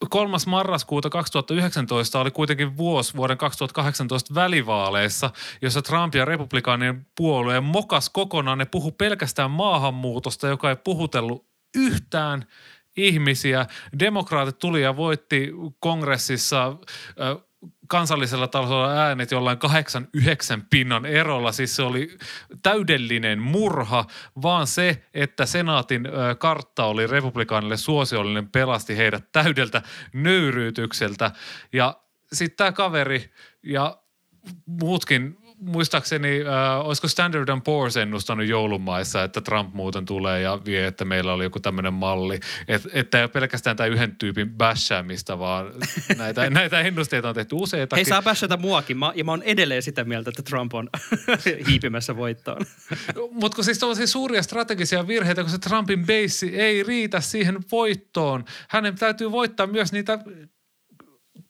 kolmas 0.09 0.47
marraskuuta 0.47 1.09
2019 1.09 2.19
oli 2.19 2.31
kuitenkin 2.31 2.77
vuosi 2.77 3.13
vuoden 3.15 3.37
2018 3.37 4.35
välivaaleissa, 4.35 5.31
jossa 5.61 5.81
Trump 5.81 6.15
ja 6.15 6.25
republikaanien 6.25 7.07
puolueen 7.17 7.63
mokas 7.63 8.09
kokonaan. 8.09 8.57
Ne 8.57 8.65
puhu 8.65 8.91
pelkästään 8.91 9.51
maahanmuutosta, 9.51 10.47
joka 10.47 10.69
ei 10.69 10.75
puhutellut 10.75 11.45
yhtään 11.75 12.45
ihmisiä. 12.97 13.65
Demokraatit 13.99 14.59
tuli 14.59 14.81
ja 14.81 14.97
voitti 14.97 15.51
kongressissa 15.79 16.77
kansallisella 17.87 18.47
tasolla 18.47 18.91
äänet 18.91 19.31
jollain 19.31 19.57
8-9 20.17 20.19
pinnan 20.69 21.05
erolla. 21.05 21.51
Siis 21.51 21.75
se 21.75 21.83
oli 21.83 22.17
täydellinen 22.63 23.39
murha, 23.39 24.05
vaan 24.41 24.67
se, 24.67 25.03
että 25.13 25.45
senaatin 25.45 26.07
kartta 26.37 26.85
oli 26.85 27.07
republikaanille 27.07 27.77
suosiollinen, 27.77 28.49
pelasti 28.49 28.97
heidät 28.97 29.31
täydeltä 29.31 29.81
nöyryytykseltä. 30.13 31.31
Ja 31.73 31.99
sitten 32.33 32.57
tämä 32.57 32.71
kaveri 32.71 33.33
ja 33.63 33.97
muutkin 34.65 35.37
muistaakseni, 35.65 36.41
äh, 36.41 36.87
olisiko 36.87 37.07
Standard 37.07 37.49
Poor's 37.49 37.99
ennustanut 37.99 38.47
joulumaissa, 38.47 39.23
että 39.23 39.41
Trump 39.41 39.73
muuten 39.73 40.05
tulee 40.05 40.41
ja 40.41 40.59
vie, 40.65 40.87
että 40.87 41.05
meillä 41.05 41.33
oli 41.33 41.43
joku 41.43 41.59
tämmöinen 41.59 41.93
malli. 41.93 42.39
Et, 42.67 42.87
että 42.93 43.17
ei 43.17 43.23
ole 43.23 43.29
pelkästään 43.29 43.77
tämä 43.77 43.87
yhden 43.87 44.15
tyypin 44.15 44.49
bashäämistä, 44.49 45.39
vaan 45.39 45.71
näitä, 46.17 46.49
näitä 46.49 46.79
ennusteita 46.79 47.29
on 47.29 47.35
tehty 47.35 47.55
useita. 47.55 47.95
Hei, 47.95 48.05
saa 48.05 48.21
bashata 48.21 48.57
muakin, 48.57 48.97
mä, 48.97 49.11
ja 49.15 49.23
mä 49.23 49.31
oon 49.31 49.43
edelleen 49.43 49.83
sitä 49.83 50.03
mieltä, 50.03 50.29
että 50.29 50.43
Trump 50.43 50.73
on 50.73 50.89
hiipimässä 51.69 52.15
voittoon. 52.15 52.61
Mutta 53.41 53.55
kun 53.55 53.63
siis 53.63 53.79
tällaisia 53.79 54.07
suuria 54.07 54.43
strategisia 54.43 55.07
virheitä, 55.07 55.41
kun 55.41 55.51
se 55.51 55.57
Trumpin 55.57 56.05
base 56.05 56.45
ei 56.45 56.83
riitä 56.83 57.21
siihen 57.21 57.59
voittoon. 57.71 58.45
Hänen 58.69 58.95
täytyy 58.95 59.31
voittaa 59.31 59.67
myös 59.67 59.91
niitä 59.91 60.19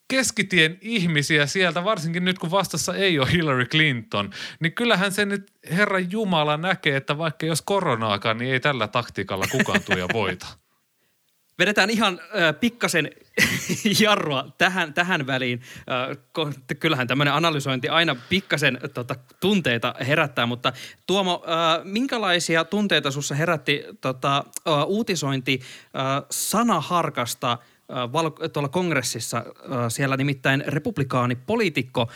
keskitien 0.07 0.77
ihmisiä 0.81 1.45
sieltä, 1.45 1.83
varsinkin 1.83 2.25
nyt 2.25 2.39
kun 2.39 2.51
vastassa 2.51 2.95
ei 2.95 3.19
ole 3.19 3.31
Hillary 3.31 3.65
Clinton, 3.65 4.29
niin 4.59 4.73
kyllähän 4.73 5.11
se 5.11 5.25
nyt 5.25 5.51
Herran 5.71 6.11
Jumala 6.11 6.57
näkee, 6.57 6.95
että 6.95 7.17
vaikka 7.17 7.45
jos 7.45 7.61
koronaakaan, 7.61 8.37
niin 8.37 8.53
ei 8.53 8.59
tällä 8.59 8.87
taktiikalla 8.87 9.45
kukaan 9.51 9.81
tuja 9.85 10.07
voita. 10.13 10.47
Vedetään 11.59 11.89
ihan 11.89 12.19
äh, 12.19 12.59
pikkasen 12.59 13.11
jarrua 14.01 14.45
tähän, 14.57 14.93
tähän 14.93 15.27
väliin. 15.27 15.61
Äh, 15.79 16.77
kyllähän 16.79 17.07
tämmöinen 17.07 17.33
analysointi 17.33 17.89
aina 17.89 18.15
pikkasen 18.29 18.79
tota, 18.93 19.15
tunteita 19.39 19.95
herättää, 20.07 20.45
mutta 20.45 20.73
Tuomo, 21.07 21.43
äh, 21.47 21.85
minkälaisia 21.85 22.63
tunteita 22.63 23.11
sussa 23.11 23.35
herätti 23.35 23.83
tota, 24.01 24.37
äh, 24.37 24.85
uutisointi 24.87 25.59
äh, 25.61 26.25
sanaharkasta– 26.29 27.57
tuolla 28.53 28.69
kongressissa 28.69 29.45
siellä 29.89 30.17
nimittäin 30.17 30.63
republikaanipoliitikko 30.67 32.09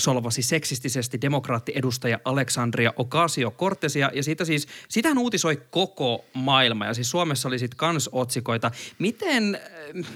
solvasi 0.00 0.42
seksistisesti 0.42 1.20
demokraattiedustaja 1.20 2.18
Alexandria 2.24 2.92
Ocasio-Cortesia 2.96 4.10
ja 4.14 4.22
siitä 4.22 4.44
siis, 4.44 4.68
sitähän 4.88 5.18
uutisoi 5.18 5.62
koko 5.70 6.24
maailma 6.34 6.86
ja 6.86 6.94
siis 6.94 7.10
Suomessa 7.10 7.48
oli 7.48 7.58
sitten 7.58 7.76
kans 7.76 8.10
otsikoita. 8.12 8.70
Miten, 8.98 9.58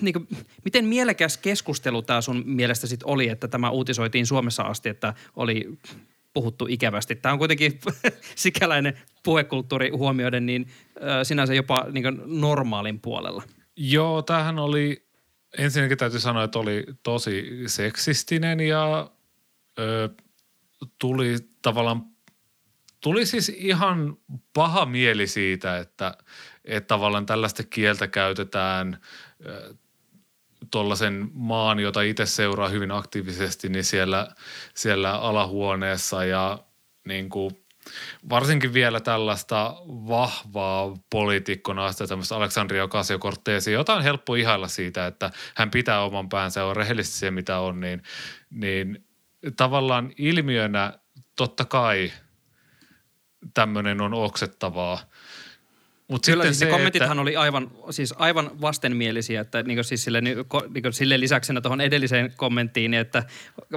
niin 0.01 0.13
kuin, 0.13 0.29
miten 0.65 0.85
mielekäs 0.85 1.37
keskustelu 1.37 2.03
tämä 2.03 2.21
sun 2.21 2.43
mielestä 2.47 2.87
sitten 2.87 3.09
oli, 3.09 3.29
että 3.29 3.49
tämä 3.49 3.71
uutisoitiin 3.71 4.27
Suomessa 4.27 4.63
asti, 4.63 4.89
että 4.89 5.15
oli 5.37 5.79
puhuttu 6.35 6.67
ikävästi. 6.69 7.17
Tämä 7.17 7.33
on 7.33 7.39
kuitenkin 7.39 7.81
sikäläinen 8.35 8.99
puhekulttuuri 9.23 9.91
huomioiden 9.91 10.47
niin 10.47 10.67
sinänsä 11.23 11.55
jopa 11.55 11.87
niin 11.93 12.23
normaalin 12.27 13.01
puolella. 13.01 13.43
Joo, 13.77 14.23
tämähän 14.23 14.59
oli, 14.59 15.09
ensinnäkin 15.59 15.99
täytyy 15.99 16.21
sanoa, 16.21 16.45
että 16.45 16.59
oli 16.59 16.85
tosi 17.03 17.63
seksistinen 17.67 18.61
ja 18.61 19.11
ö, 19.79 20.09
tuli 20.99 21.37
tavallaan, 21.63 22.05
tuli 23.01 23.27
siis 23.27 23.49
ihan 23.49 24.17
paha 24.53 24.87
mieli 24.87 25.27
siitä, 25.27 25.79
että, 25.79 26.17
että 26.65 26.89
tavallaan 26.89 27.27
tällaista 27.27 27.63
kieltä 27.63 28.09
käytetään 28.09 29.01
tuollaisen 30.71 31.31
maan, 31.33 31.81
jota 31.81 32.03
itse 32.03 32.27
seuraa 32.27 32.69
hyvin 32.69 32.91
aktiivisesti, 32.91 33.69
niin 33.69 33.85
siellä, 33.85 34.29
siellä 34.75 35.13
alahuoneessa 35.13 36.25
ja 36.25 36.65
niin 37.09 37.29
kuin 37.29 37.62
varsinkin 38.31 38.73
vielä 38.73 39.01
tällaista 39.01 39.77
vahvaa 39.87 40.97
poliitikkona, 41.11 41.93
sitä 41.93 42.07
tämmöistä 42.07 42.37
Aleksandria 42.37 42.85
ocasio 42.85 43.19
jota 43.73 43.95
on 43.95 44.03
helppo 44.03 44.35
ihailla 44.35 44.69
siitä, 44.69 45.07
että 45.07 45.31
hän 45.55 45.71
pitää 45.71 46.03
oman 46.05 46.29
päänsä 46.29 46.65
on 46.65 46.77
rehellisesti 46.77 47.19
se, 47.19 47.31
mitä 47.31 47.59
on, 47.59 47.81
niin, 47.81 48.03
niin 48.51 49.07
tavallaan 49.57 50.13
ilmiönä 50.19 50.99
totta 51.37 51.65
kai 51.65 52.13
tämmöinen 53.55 54.01
on 54.01 54.15
oksettavaa– 54.15 54.99
Mut 56.09 56.23
Kyllä 56.27 56.45
siis 56.45 56.59
se, 56.59 56.67
kommentithan 56.67 57.11
että... 57.11 57.23
oli 57.23 57.37
aivan, 57.37 57.71
siis 57.91 58.15
aivan 58.19 58.51
vastenmielisiä, 58.61 59.41
että 59.41 59.63
niin 59.63 59.85
siis 59.85 60.05
sille, 60.05 60.21
niin, 60.21 60.37
niin 60.75 60.93
sille 60.93 61.21
lisäksenä 61.21 61.61
tuohon 61.61 61.81
edelliseen 61.81 62.33
kommenttiin, 62.37 62.95
että 62.95 63.25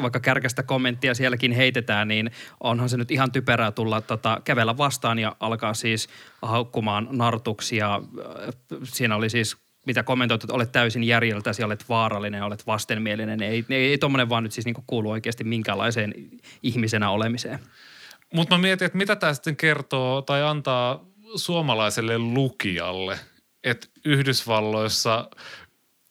vaikka 0.02 0.20
kärkästä 0.20 0.64
kommenttia 0.64 1.14
sielläkin 1.14 1.52
heitetään, 1.52 2.08
niin 2.08 2.32
onhan 2.60 2.90
se 2.90 2.98
nyt 2.98 3.12
ihan 3.12 3.32
typerää 3.32 3.72
tulla 3.72 4.02
tota, 4.02 4.42
kävellä 4.44 4.78
vastaan 4.78 5.20
ja 5.20 5.36
alkaa 5.40 5.74
siis 5.74 6.10
haukkumaan 6.42 7.08
nartuksia. 7.12 8.02
Siinä 8.84 9.16
oli 9.16 9.30
siis 9.30 9.58
mitä 9.86 10.04
kommentoit, 10.04 10.44
että 10.44 10.54
olet 10.54 10.72
täysin 10.72 11.04
järjeltäsi, 11.04 11.64
olet 11.64 11.90
vaarallinen, 11.90 12.44
olet 12.44 12.68
vastenmielinen. 12.68 13.42
Ei, 13.42 13.66
ei, 13.70 13.86
ei 13.86 13.98
tuommoinen 13.98 14.30
vaan 14.30 14.44
nyt 14.44 14.52
siis 14.52 14.66
niin 14.66 14.76
kuulu 14.88 15.12
oikeasti 15.12 15.44
minkäänlaiseen 15.44 16.14
ihmisenä 16.64 17.10
olemiseen. 17.10 17.60
Mutta 18.34 18.56
mä 18.56 18.62
mietin, 18.62 18.86
että 18.86 18.98
mitä 18.98 19.16
tämä 19.16 19.34
sitten 19.34 19.56
kertoo 19.56 20.22
tai 20.22 20.44
antaa 20.44 21.06
suomalaiselle 21.36 22.20
lukijalle, 22.20 23.20
että 23.64 23.88
Yhdysvalloissa 24.06 25.30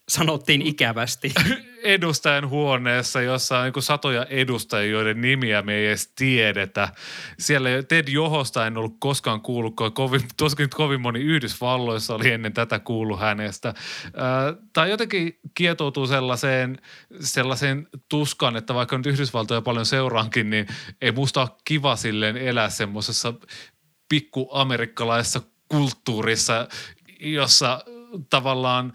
sanottiin 0.08 0.62
ikävästi. 0.62 1.32
Edustajan 1.84 2.48
huoneessa, 2.48 3.20
jossa 3.22 3.58
on 3.58 3.64
niin 3.64 3.82
satoja 3.82 4.24
edustajia, 4.24 4.90
joiden 4.90 5.20
nimiä 5.20 5.62
me 5.62 5.74
ei 5.74 5.87
edes 5.87 6.12
tiedetä. 6.16 6.88
Siellä 7.38 7.68
Ted 7.88 8.08
Johosta 8.08 8.66
en 8.66 8.78
ollut 8.78 8.96
koskaan 8.98 9.40
kuullut, 9.40 9.74
kovin, 9.94 10.20
tuskin 10.37 10.70
kovin 10.70 11.00
moni 11.00 11.20
Yhdysvalloissa 11.20 12.14
oli 12.14 12.30
ennen 12.30 12.52
tätä 12.52 12.78
kuullut 12.78 13.20
hänestä. 13.20 13.74
Tai 14.72 14.90
jotenkin 14.90 15.38
kietoutuu 15.54 16.06
sellaiseen, 16.06 16.78
sellaiseen 17.20 17.88
tuskaan, 18.08 18.56
että 18.56 18.74
vaikka 18.74 18.96
nyt 18.96 19.06
Yhdysvaltoja 19.06 19.62
paljon 19.62 19.87
seuraankin, 19.87 20.50
niin 20.50 20.66
ei 21.00 21.12
musta 21.12 21.40
ole 21.40 21.50
kiva 21.64 21.96
silleen 21.96 22.37
elää 22.37 22.70
semmoisessa 22.70 23.34
pikkuamerikkalaisessa 24.14 25.42
kulttuurissa, 25.68 26.68
jossa 27.20 27.85
tavallaan 28.31 28.92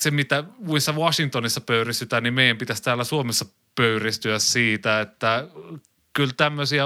se, 0.00 0.10
mitä 0.10 0.44
muissa 0.58 0.92
Washingtonissa 0.92 1.60
pöyristytään, 1.60 2.22
niin 2.22 2.34
meidän 2.34 2.58
pitäisi 2.58 2.82
täällä 2.82 3.04
Suomessa 3.04 3.46
pöyristyä 3.74 4.38
siitä, 4.38 5.00
että 5.00 5.48
kyllä 6.12 6.32
tämmöisiä, 6.36 6.84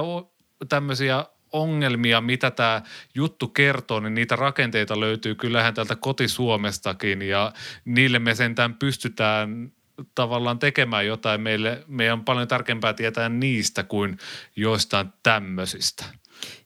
tämmöisiä 0.68 1.26
ongelmia, 1.52 2.20
mitä 2.20 2.50
tämä 2.50 2.82
juttu 3.14 3.48
kertoo, 3.48 4.00
niin 4.00 4.14
niitä 4.14 4.36
rakenteita 4.36 5.00
löytyy 5.00 5.34
kyllähän 5.34 5.74
täältä 5.74 5.96
kotisuomestakin 5.96 7.22
ja 7.22 7.52
niille 7.84 8.18
me 8.18 8.34
sentään 8.34 8.74
pystytään 8.74 9.72
tavallaan 10.14 10.58
tekemään 10.58 11.06
jotain. 11.06 11.40
Meille, 11.40 11.84
meidän 11.86 12.18
on 12.18 12.24
paljon 12.24 12.48
tärkeämpää 12.48 12.92
tietää 12.92 13.28
niistä 13.28 13.82
kuin 13.82 14.18
joistain 14.56 15.12
tämmöisistä. 15.22 16.04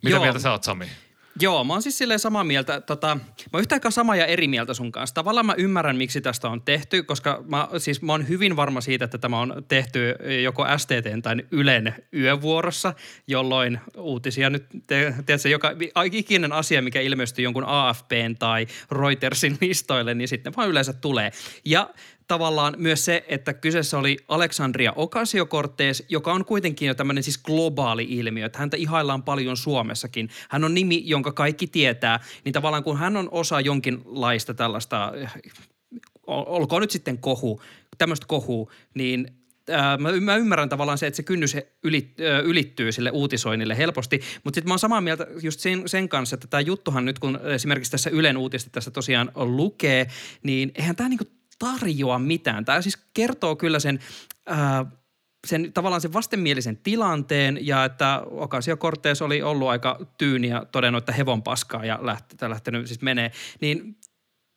Mitä 0.02 0.16
Joo. 0.16 0.22
mieltä 0.22 0.38
sä 0.38 0.52
oot, 0.52 0.64
Sami? 0.64 0.86
Joo, 1.40 1.64
mä 1.64 1.72
oon 1.72 1.82
siis 1.82 1.98
silleen 1.98 2.20
samaa 2.20 2.44
mieltä. 2.44 2.80
Tota, 2.80 3.06
mä 3.06 3.20
oon 3.52 3.60
yhtä 3.60 3.74
aikaa 3.74 3.90
samaa 3.90 4.16
ja 4.16 4.26
eri 4.26 4.48
mieltä 4.48 4.74
sun 4.74 4.92
kanssa. 4.92 5.14
Tavallaan 5.14 5.46
mä 5.46 5.54
ymmärrän, 5.56 5.96
miksi 5.96 6.20
tästä 6.20 6.48
on 6.48 6.62
tehty, 6.62 7.02
koska 7.02 7.44
mä, 7.48 7.68
siis 7.78 8.02
mä 8.02 8.12
oon 8.12 8.28
hyvin 8.28 8.56
varma 8.56 8.80
siitä, 8.80 9.04
että 9.04 9.18
tämä 9.18 9.40
on 9.40 9.64
tehty 9.68 10.14
joko 10.42 10.66
STT 10.76 11.22
tai 11.22 11.36
Ylen 11.50 11.94
yövuorossa, 12.12 12.94
jolloin 13.26 13.80
uutisia 13.96 14.50
nyt, 14.50 14.66
te, 14.86 15.14
tiedätkö, 15.26 15.48
joka 15.48 15.72
ikinen 16.12 16.52
asia, 16.52 16.82
mikä 16.82 17.00
ilmestyy 17.00 17.44
jonkun 17.44 17.64
AFPn 17.66 18.36
tai 18.38 18.66
Reutersin 18.90 19.58
listoille, 19.60 20.14
niin 20.14 20.28
sitten 20.28 20.52
vaan 20.56 20.68
yleensä 20.68 20.92
tulee. 20.92 21.32
Ja 21.64 21.90
tavallaan 22.28 22.74
myös 22.78 23.04
se, 23.04 23.24
että 23.28 23.54
kyseessä 23.54 23.98
oli 23.98 24.16
Alexandria 24.28 24.92
Ocasio-Cortez, 24.92 26.04
joka 26.08 26.32
on 26.32 26.44
kuitenkin 26.44 26.88
jo 26.88 26.94
tämmöinen 26.94 27.22
siis 27.22 27.38
globaali 27.38 28.06
ilmiö, 28.08 28.46
että 28.46 28.58
häntä 28.58 28.76
ihaillaan 28.76 29.22
paljon 29.22 29.56
Suomessakin. 29.56 30.28
Hän 30.48 30.64
on 30.64 30.74
nimi, 30.74 31.02
jonka 31.04 31.32
kaikki 31.32 31.66
tietää, 31.66 32.20
niin 32.44 32.52
tavallaan 32.52 32.84
kun 32.84 32.98
hän 32.98 33.16
on 33.16 33.28
osa 33.30 33.60
jonkinlaista 33.60 34.54
tällaista, 34.54 35.12
olkoon 36.26 36.82
nyt 36.82 36.90
sitten 36.90 37.18
kohu, 37.18 37.62
tämmöistä 37.98 38.26
kohu, 38.26 38.70
niin 38.94 39.28
mä, 40.20 40.36
ymmärrän 40.36 40.68
tavallaan 40.68 40.98
se, 40.98 41.06
että 41.06 41.16
se 41.16 41.22
kynnys 41.22 41.56
ylittyy 42.44 42.92
sille 42.92 43.10
uutisoinnille 43.10 43.76
helposti, 43.76 44.20
mutta 44.44 44.56
sitten 44.56 44.68
mä 44.68 44.72
oon 44.72 44.78
samaa 44.78 45.00
mieltä 45.00 45.26
just 45.42 45.60
sen, 45.60 45.82
sen 45.86 46.08
kanssa, 46.08 46.34
että 46.34 46.46
tämä 46.46 46.60
juttuhan 46.60 47.04
nyt, 47.04 47.18
kun 47.18 47.40
esimerkiksi 47.54 47.90
tässä 47.90 48.10
Ylen 48.10 48.36
uutista 48.36 48.70
tässä 48.70 48.90
tosiaan 48.90 49.30
lukee, 49.34 50.06
niin 50.42 50.72
eihän 50.74 50.96
tämä 50.96 51.08
niinku 51.08 51.24
tarjoa 51.58 52.18
mitään. 52.18 52.64
Tämä 52.64 52.82
siis 52.82 52.96
kertoo 53.14 53.56
kyllä 53.56 53.78
sen, 53.78 53.98
ää, 54.46 54.86
sen 55.46 55.72
tavallaan 55.72 56.00
sen 56.00 56.12
vastenmielisen 56.12 56.76
tilanteen 56.76 57.66
ja 57.66 57.84
että 57.84 58.22
Ocasio 58.30 58.76
Cortez 58.76 59.22
oli 59.22 59.42
ollut 59.42 59.68
aika 59.68 59.98
tyyni 60.18 60.48
ja 60.48 60.66
todennut, 60.72 61.02
että 61.02 61.12
hevon 61.12 61.42
paskaa 61.42 61.84
ja 61.84 61.98
lähtenyt, 62.02 62.50
lähtenyt 62.50 62.86
siis 62.86 63.02
menee. 63.02 63.32
Niin 63.60 63.96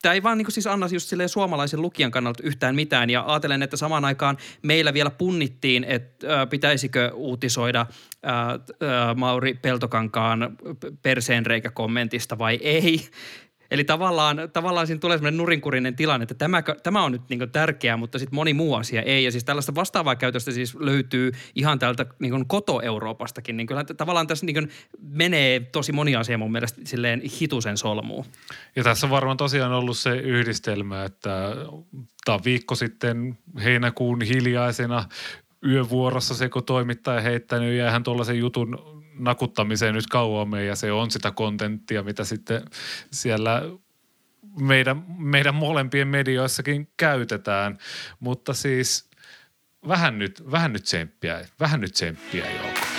tämä 0.02 0.14
ei 0.14 0.24
vaan 0.24 0.38
niin 0.38 0.52
siis 0.52 0.68
anna 0.68 0.88
just 0.92 1.14
suomalaisen 1.28 1.82
lukijan 1.82 2.12
kannalta 2.12 2.44
yhtään 2.44 2.76
mitään. 2.76 3.10
Ja 3.10 3.24
ajattelen, 3.28 3.64
että 3.64 3.78
samaan 3.78 4.06
aikaan 4.06 4.38
meillä 4.62 4.94
vielä 4.94 5.10
punnittiin, 5.10 5.84
että 5.84 6.48
pitäisikö 6.50 7.12
uutisoida 7.14 7.86
ää, 8.24 8.46
ää, 8.46 9.14
Mauri 9.14 9.54
Peltokankaan 9.54 10.58
perseenreikä-kommentista 11.02 12.38
vai 12.38 12.60
ei. 12.62 13.10
Eli 13.72 13.84
tavallaan, 13.84 14.38
tavallaan 14.54 14.88
siinä 14.88 15.00
tulee 15.00 15.18
sellainen 15.18 15.38
nurinkurinen 15.38 15.96
tilanne, 15.96 16.24
että 16.24 16.36
tämä, 16.36 16.64
tämä 16.84 17.04
on 17.04 17.12
nyt 17.12 17.22
niin 17.30 17.52
tärkeää, 17.52 17.98
mutta 17.98 18.20
sitten 18.20 18.36
moni 18.36 18.54
muu 18.54 18.76
asia 18.76 19.02
ei. 19.02 19.24
Ja 19.24 19.32
siis 19.32 19.44
tällaista 19.44 19.76
vastaavaa 19.76 20.16
käytöstä 20.16 20.52
siis 20.52 20.76
löytyy 20.76 21.32
ihan 21.56 21.80
täältä 21.80 22.06
niin 22.20 22.48
koto-Euroopastakin. 22.48 23.58
Niin 23.58 23.68
kyllä 23.68 23.84
tavallaan 23.84 24.28
tässä 24.28 24.46
niin 24.46 24.70
menee 25.02 25.60
tosi 25.60 25.92
moni 25.92 26.16
asia 26.16 26.38
mun 26.38 26.52
mielestä 26.52 26.82
silleen 26.84 27.22
hitusen 27.42 27.78
solmuun. 27.78 28.26
Ja 28.76 28.84
tässä 28.84 29.08
on 29.08 29.12
varmaan 29.12 29.38
tosiaan 29.38 29.72
ollut 29.72 29.98
se 29.98 30.16
yhdistelmä, 30.16 31.04
että 31.04 31.56
tämä 32.26 32.40
viikko 32.46 32.76
sitten 32.76 33.38
heinäkuun 33.64 34.22
hiljaisena 34.22 35.06
yövuorossa 35.66 36.34
se, 36.34 36.50
kun 36.50 36.64
toimittaja 36.64 37.22
heittänyt 37.22 37.78
ja 37.78 37.92
hän 37.92 38.04
tuollaisen 38.04 38.40
jutun 38.40 38.99
nakuttamiseen 39.20 39.96
nyt 39.96 40.08
kauemmin 40.08 40.68
ja 40.68 40.76
se 40.76 40.92
on 40.92 41.12
sitä 41.12 41.32
kontenttia, 41.32 42.04
mitä 42.04 42.24
sitten 42.24 42.62
siellä 43.12 43.62
meidän, 44.60 45.06
meidän 45.18 45.56
molempien 45.56 46.08
medioissakin 46.08 46.88
käytetään. 46.98 47.78
Mutta 48.20 48.54
siis 48.54 49.10
vähän 49.88 50.20
nyt, 50.20 50.52
vähän 50.52 50.74
nyt 50.74 50.84
tsemppiä, 50.84 51.46
vähän 51.60 51.82
nyt 51.82 51.94
tsemppiä 51.94 52.52
joo. 52.52 52.90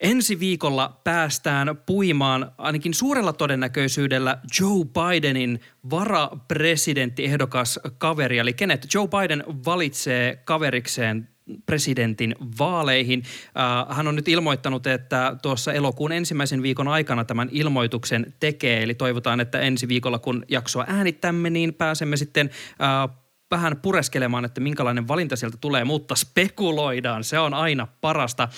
Ensi 0.00 0.40
viikolla 0.40 1.00
päästään 1.04 1.76
puimaan 1.86 2.52
ainakin 2.58 2.94
suurella 2.94 3.32
todennäköisyydellä 3.32 4.38
Joe 4.60 4.84
Bidenin 4.84 5.60
varapresidenttiehdokas 5.90 7.80
kaveri. 7.98 8.38
Eli 8.38 8.52
kenet 8.52 8.86
Joe 8.94 9.08
Biden 9.08 9.44
valitsee 9.64 10.36
kaverikseen 10.44 11.28
presidentin 11.66 12.34
vaaleihin. 12.58 13.22
Äh, 13.46 13.96
hän 13.96 14.08
on 14.08 14.16
nyt 14.16 14.28
ilmoittanut, 14.28 14.86
että 14.86 15.36
tuossa 15.42 15.72
elokuun 15.72 16.12
ensimmäisen 16.12 16.62
viikon 16.62 16.88
aikana 16.88 17.24
tämän 17.24 17.48
ilmoituksen 17.52 18.34
tekee. 18.40 18.82
Eli 18.82 18.94
toivotaan, 18.94 19.40
että 19.40 19.60
ensi 19.60 19.88
viikolla 19.88 20.18
kun 20.18 20.44
jaksoa 20.48 20.84
äänittämme, 20.88 21.50
niin 21.50 21.74
pääsemme 21.74 22.16
sitten 22.16 22.50
äh, 22.82 23.16
vähän 23.50 23.76
pureskelemaan, 23.76 24.44
että 24.44 24.60
minkälainen 24.60 25.08
valinta 25.08 25.36
sieltä 25.36 25.56
tulee, 25.60 25.84
mutta 25.84 26.14
spekuloidaan. 26.14 27.24
Se 27.24 27.38
on 27.38 27.54
aina 27.54 27.88
parasta. 28.00 28.48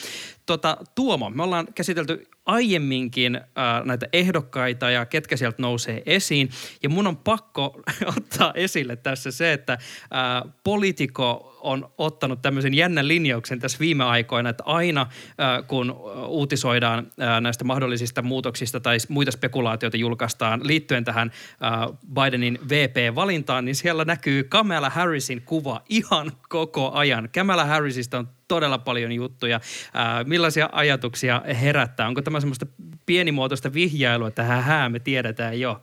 Tota, 0.47 0.77
Tuomo, 0.95 1.31
me 1.31 1.43
ollaan 1.43 1.67
käsitelty 1.75 2.29
aiemminkin 2.47 3.37
äh, 3.37 3.43
näitä 3.85 4.07
ehdokkaita 4.13 4.91
ja 4.91 5.07
ketkä 5.07 5.37
sieltä 5.37 5.63
nousee 5.63 6.03
esiin. 6.07 6.51
Ja 6.83 6.89
mun 6.89 7.07
on 7.07 7.17
pakko 7.17 7.81
ottaa 8.17 8.53
esille 8.55 8.97
tässä 8.97 9.31
se, 9.31 9.53
että 9.53 9.73
äh, 9.73 10.53
politiko 10.65 11.57
on 11.67 11.91
ottanut 11.99 12.43
tämmöisen 12.43 12.75
jännän 12.75 13.09
linjauksen 13.09 13.61
tässä 13.61 13.79
viime 13.79 14.05
aikoina, 14.05 14.51
että 14.51 14.65
aina 14.67 15.01
äh, 15.01 15.67
kun 15.67 15.91
uutisoidaan 16.27 16.99
äh, 17.23 17.41
näistä 17.41 17.65
mahdollisista 17.65 18.23
muutoksista 18.23 18.81
tai 18.81 18.97
muita 19.09 19.31
spekulaatioita 19.31 19.97
julkaistaan 19.97 20.61
liittyen 20.67 21.05
tähän 21.05 21.31
äh, 21.65 21.99
Bidenin 22.15 22.59
VP-valintaan, 22.69 23.65
niin 23.65 23.75
siellä 23.75 24.05
näkyy 24.05 24.45
Kamala 24.45 24.91
Harrisin 24.91 25.43
kuva 25.43 25.83
ihan 25.89 26.33
koko 26.49 26.93
ajan. 26.93 27.29
Kamala 27.35 27.65
Harrisista 27.65 28.19
on 28.19 28.29
todella 28.49 28.79
paljon 28.79 29.13
juttuja. 29.13 29.61
Ää, 29.95 30.25
millaisia 30.25 30.69
ajatuksia 30.73 31.43
herättää? 31.61 32.09
Onko 32.09 32.23
tämä 32.23 32.41
semmoista 32.41 32.67
pienimuotoista 33.07 33.73
vihjailua, 33.73 34.29
että 34.29 34.43
hää, 34.43 34.89
me 34.89 34.99
tiedetään 34.99 35.61
jo? 35.61 35.83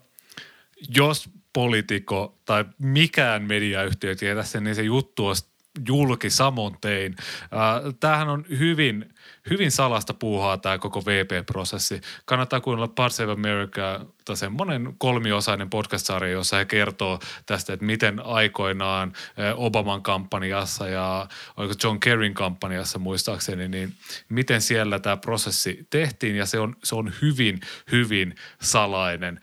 Jos 0.95 1.30
poliitikko 1.54 2.39
tai 2.45 2.65
mikään 2.78 3.43
mediayhtiö 3.43 4.15
tietää 4.15 4.43
sen, 4.43 4.63
niin 4.63 4.76
se 4.76 4.84
juttu 4.84 5.28
olisi 5.28 5.53
julki 5.88 6.30
samoin 6.30 6.76
tein. 6.82 7.16
Äh, 7.42 7.94
tämähän 8.00 8.30
on 8.30 8.46
hyvin, 8.50 9.14
hyvin 9.50 9.72
salasta 9.72 10.14
puuhaa 10.14 10.58
tämä 10.58 10.78
koko 10.78 11.02
VP-prosessi. 11.02 12.02
Kannattaa 12.26 12.62
kuunnella 12.62 12.88
Parts 12.88 13.20
of 13.20 13.30
America, 13.30 14.06
semmoinen 14.34 14.96
kolmiosainen 14.98 15.70
podcast-sarja, 15.70 16.32
jossa 16.32 16.58
he 16.58 16.66
kertoo 16.66 17.20
tästä, 17.46 17.74
että 17.74 17.86
miten 17.86 18.26
aikoinaan 18.26 19.14
Obaman 19.56 20.02
kampanjassa 20.02 20.88
ja 20.88 21.28
oliko 21.58 21.74
John 21.84 22.00
Kerryn 22.00 22.34
kampanjassa 22.34 23.00
muistaakseni, 23.00 23.68
niin 23.68 23.94
miten 24.30 24.62
siellä 24.62 25.00
tämä 25.00 25.18
prosessi 25.18 25.88
tehtiin 25.90 26.36
ja 26.36 26.46
se 26.46 26.60
on, 26.60 26.76
se 26.84 26.96
on 26.96 27.14
hyvin, 27.22 27.60
hyvin 27.92 28.36
salainen. 28.62 29.40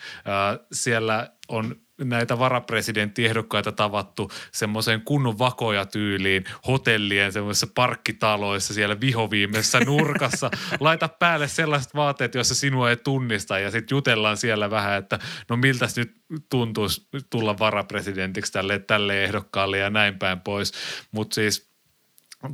Siellä 0.73 1.31
on 1.49 1.77
näitä 2.05 2.39
varapresidenttiehdokkaita 2.39 3.73
tavattu 3.73 4.31
semmoiseen 4.53 5.03
kunnon 5.03 5.39
vakoja 5.39 5.87
tyyliin 5.87 6.45
hotellien 6.67 7.33
semmoisissa 7.33 7.67
parkkitaloissa 7.75 8.75
siellä 8.75 9.01
vihoviimessä 9.01 9.81
nurkassa. 9.81 10.51
Laita 10.81 11.09
päälle 11.09 11.49
sellaiset 11.49 11.95
vaatteet, 11.95 12.35
joissa 12.35 12.55
sinua 12.55 12.91
ei 12.91 12.97
tunnista 12.97 13.59
ja 13.59 13.71
sitten 13.71 13.97
jutellaan 13.97 14.37
siellä 14.37 14.71
vähän, 14.71 14.99
että 14.99 15.19
no 15.49 15.57
miltä 15.57 15.87
nyt 15.97 16.13
tuntuisi 16.49 17.09
tulla 17.31 17.59
varapresidentiksi 17.59 18.53
tälle, 18.53 18.79
tälle 18.79 19.25
ehdokkaalle 19.25 19.79
ja 19.79 19.91
näin 19.91 20.19
päin 20.19 20.41
pois. 20.41 20.73
Mutta 21.13 21.35
siis 21.35 21.71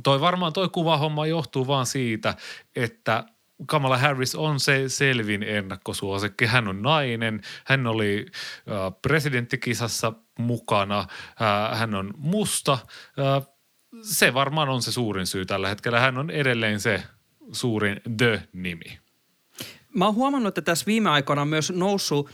toi 0.03 0.21
varmaan 0.21 0.53
toi 0.53 0.69
kuvahomma 0.69 1.27
johtuu 1.27 1.67
vaan 1.67 1.85
siitä, 1.85 2.35
että– 2.75 3.23
Kamala 3.65 3.97
Harris 3.97 4.35
on 4.35 4.59
se 4.59 4.89
selvin 4.89 5.43
ennakkosuosikki. 5.43 6.45
Hän 6.45 6.67
on 6.67 6.81
nainen, 6.81 7.41
hän 7.65 7.87
oli 7.87 8.25
äh, 8.31 9.01
presidenttikisassa 9.01 10.13
mukana, 10.39 10.99
äh, 10.99 11.79
hän 11.79 11.95
on 11.95 12.13
musta. 12.17 12.73
Äh, 12.73 13.47
se 14.01 14.33
varmaan 14.33 14.69
on 14.69 14.81
se 14.81 14.91
suurin 14.91 15.27
syy 15.27 15.45
tällä 15.45 15.69
hetkellä. 15.69 15.99
Hän 15.99 16.17
on 16.17 16.29
edelleen 16.29 16.79
se 16.79 17.03
suurin 17.51 18.01
The-nimi. 18.17 18.99
Mä 19.95 20.05
oon 20.05 20.15
huomannut, 20.15 20.57
että 20.57 20.71
tässä 20.71 20.85
viime 20.85 21.09
aikoina 21.09 21.41
on 21.41 21.47
myös 21.47 21.71
noussut 21.71 22.29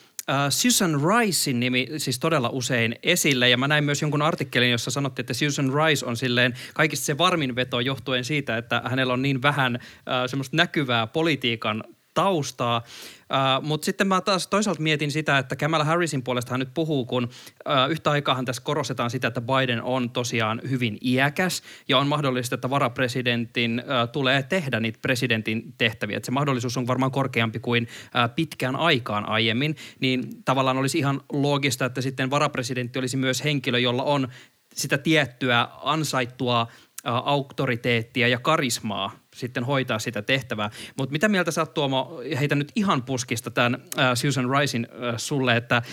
Susan 0.50 1.00
Ricein 1.02 1.60
nimi 1.60 1.88
siis 1.98 2.20
todella 2.20 2.50
usein 2.50 2.96
esille 3.04 3.50
ja 3.50 3.58
mä 3.58 3.68
näin 3.68 3.84
myös 3.84 4.02
jonkun 4.02 4.22
artikkelin, 4.22 4.72
jossa 4.72 4.92
sanottiin, 4.92 5.24
että 5.24 5.34
Susan 5.34 5.72
Rice 5.74 6.06
on 6.06 6.18
silleen 6.18 6.54
kaikista 6.74 7.06
se 7.06 7.18
varmin 7.18 7.56
veto 7.56 7.80
johtuen 7.80 8.24
siitä, 8.24 8.58
että 8.58 8.82
hänellä 8.86 9.14
on 9.14 9.22
niin 9.22 9.42
vähän 9.42 9.76
uh, 9.76 10.30
semmoista 10.30 10.58
näkyvää 10.58 11.08
politiikan 11.08 11.84
taustaa. 12.14 12.82
Uh, 13.24 13.68
Mutta 13.68 13.86
sitten 13.86 14.08
mä 14.08 14.22
taas 14.22 14.48
toisaalta 14.48 14.82
mietin 14.82 15.12
sitä, 15.12 15.38
että 15.38 15.56
Kamala 15.56 15.84
Harrisin 15.84 16.24
puolesta 16.24 16.52
hän 16.52 16.60
nyt 16.60 16.74
puhuu, 16.74 17.06
kun 17.06 17.24
uh, 17.24 17.92
yhtä 17.92 18.12
aikaahan 18.12 18.46
tässä 18.46 18.62
korostetaan 18.62 19.10
sitä, 19.10 19.28
että 19.28 19.42
Biden 19.42 19.84
on 19.84 20.10
tosiaan 20.10 20.62
hyvin 20.70 20.98
iäkäs 21.02 21.64
ja 21.88 21.98
on 21.98 22.08
mahdollista, 22.08 22.56
että 22.56 22.70
varapresidentin 22.70 23.84
uh, 23.86 24.10
tulee 24.12 24.44
tehdä 24.44 24.80
niitä 24.80 25.00
presidentin 25.02 25.74
tehtäviä. 25.78 26.18
Et 26.18 26.26
se 26.26 26.32
mahdollisuus 26.32 26.78
on 26.78 26.88
varmaan 26.88 27.12
korkeampi 27.12 27.60
kuin 27.60 27.84
uh, 27.84 28.36
pitkään 28.36 28.76
aikaan 28.76 29.30
aiemmin, 29.30 29.76
niin 30.00 30.44
tavallaan 30.46 30.78
olisi 30.78 30.98
ihan 30.98 31.22
loogista, 31.32 31.86
että 31.86 32.02
sitten 32.02 32.30
varapresidentti 32.30 33.00
olisi 33.00 33.18
myös 33.18 33.44
henkilö, 33.44 33.80
jolla 33.80 34.04
on 34.04 34.28
sitä 34.74 34.98
tiettyä 34.98 35.68
ansaittua– 35.84 36.68
auktoriteettia 37.04 38.28
ja 38.28 38.40
karismaa 38.40 39.12
sitten 39.34 39.64
hoitaa 39.64 40.00
sitä 40.00 40.22
tehtävää. 40.22 40.70
Mutta 40.98 41.12
mitä 41.12 41.30
mieltä 41.30 41.52
sä 41.52 41.62
oot 41.62 41.74
Tuomo, 41.74 42.22
heitä 42.40 42.56
nyt 42.56 42.72
ihan 42.76 43.04
puskista 43.04 43.52
tämän 43.52 43.84
äh, 44.00 44.12
Susan 44.14 44.50
Ricein 44.50 44.88
äh, 44.92 45.14
sulle, 45.18 45.58
että 45.58 45.78
äh, 45.78 45.84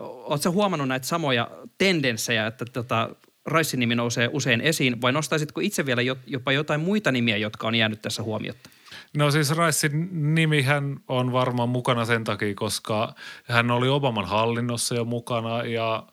oot 0.00 0.44
huomannut 0.44 0.88
näitä 0.88 1.06
samoja 1.06 1.50
tendenssejä, 1.78 2.46
että 2.46 2.64
tota, 2.64 3.10
Ricein 3.46 3.80
nimi 3.80 3.94
nousee 3.94 4.28
usein 4.32 4.60
esiin, 4.60 5.00
vai 5.00 5.12
nostaisitko 5.12 5.60
itse 5.60 5.86
vielä 5.86 6.02
jopa 6.26 6.52
jotain 6.52 6.80
muita 6.80 7.12
nimiä, 7.12 7.36
jotka 7.36 7.66
on 7.66 7.74
jäänyt 7.74 8.02
tässä 8.02 8.22
huomiotta? 8.22 8.70
No 9.16 9.30
siis 9.30 9.50
Ricein 9.50 10.08
nimihän 10.34 10.96
on 11.08 11.32
varmaan 11.32 11.68
mukana 11.68 12.04
sen 12.04 12.24
takia, 12.24 12.54
koska 12.54 13.14
hän 13.44 13.70
oli 13.70 13.88
Obaman 13.88 14.24
hallinnossa 14.24 14.94
jo 14.94 15.04
mukana 15.04 15.62
ja 15.64 16.06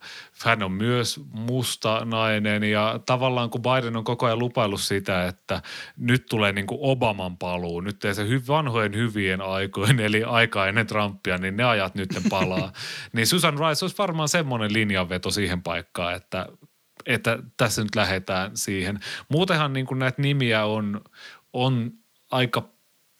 hän 0.43 0.63
on 0.63 0.71
myös 0.71 1.19
musta 1.32 2.06
nainen 2.06 2.63
ja 2.63 2.99
tavallaan 3.06 3.49
kun 3.49 3.62
Biden 3.62 3.97
on 3.97 4.03
koko 4.03 4.25
ajan 4.25 4.39
lupaillut 4.39 4.82
sitä, 4.82 5.27
että 5.27 5.62
nyt 5.97 6.25
tulee 6.29 6.51
niin 6.51 6.67
kuin 6.67 6.79
Obaman 6.82 7.38
paluu, 7.38 7.82
nyt 7.82 8.06
ei 8.06 8.15
se 8.15 8.23
hy- 8.23 8.47
vanhojen 8.47 8.95
hyvien 8.95 9.41
aikojen 9.41 9.99
eli 9.99 10.23
aika 10.23 10.67
ennen 10.67 10.88
Trumpia, 10.88 11.38
niin 11.38 11.58
ne 11.58 11.63
ajat 11.63 11.95
nyt 11.95 12.10
palaa. 12.29 12.73
niin 13.13 13.27
Susan 13.27 13.53
Rice 13.53 13.86
olisi 13.86 13.97
varmaan 13.97 14.29
semmoinen 14.29 14.73
linjanveto 14.73 15.32
siihen 15.32 15.63
paikkaan, 15.63 16.15
että 16.15 16.47
että 17.06 17.39
tässä 17.58 17.84
nyt 17.84 17.95
lähdetään 17.95 18.58
siihen. 18.58 18.99
Muutenhan 19.29 19.73
niin 19.73 19.86
kuin 19.86 19.99
näitä 19.99 20.21
nimiä 20.21 20.65
on, 20.65 21.01
on 21.53 21.91
aika 22.32 22.69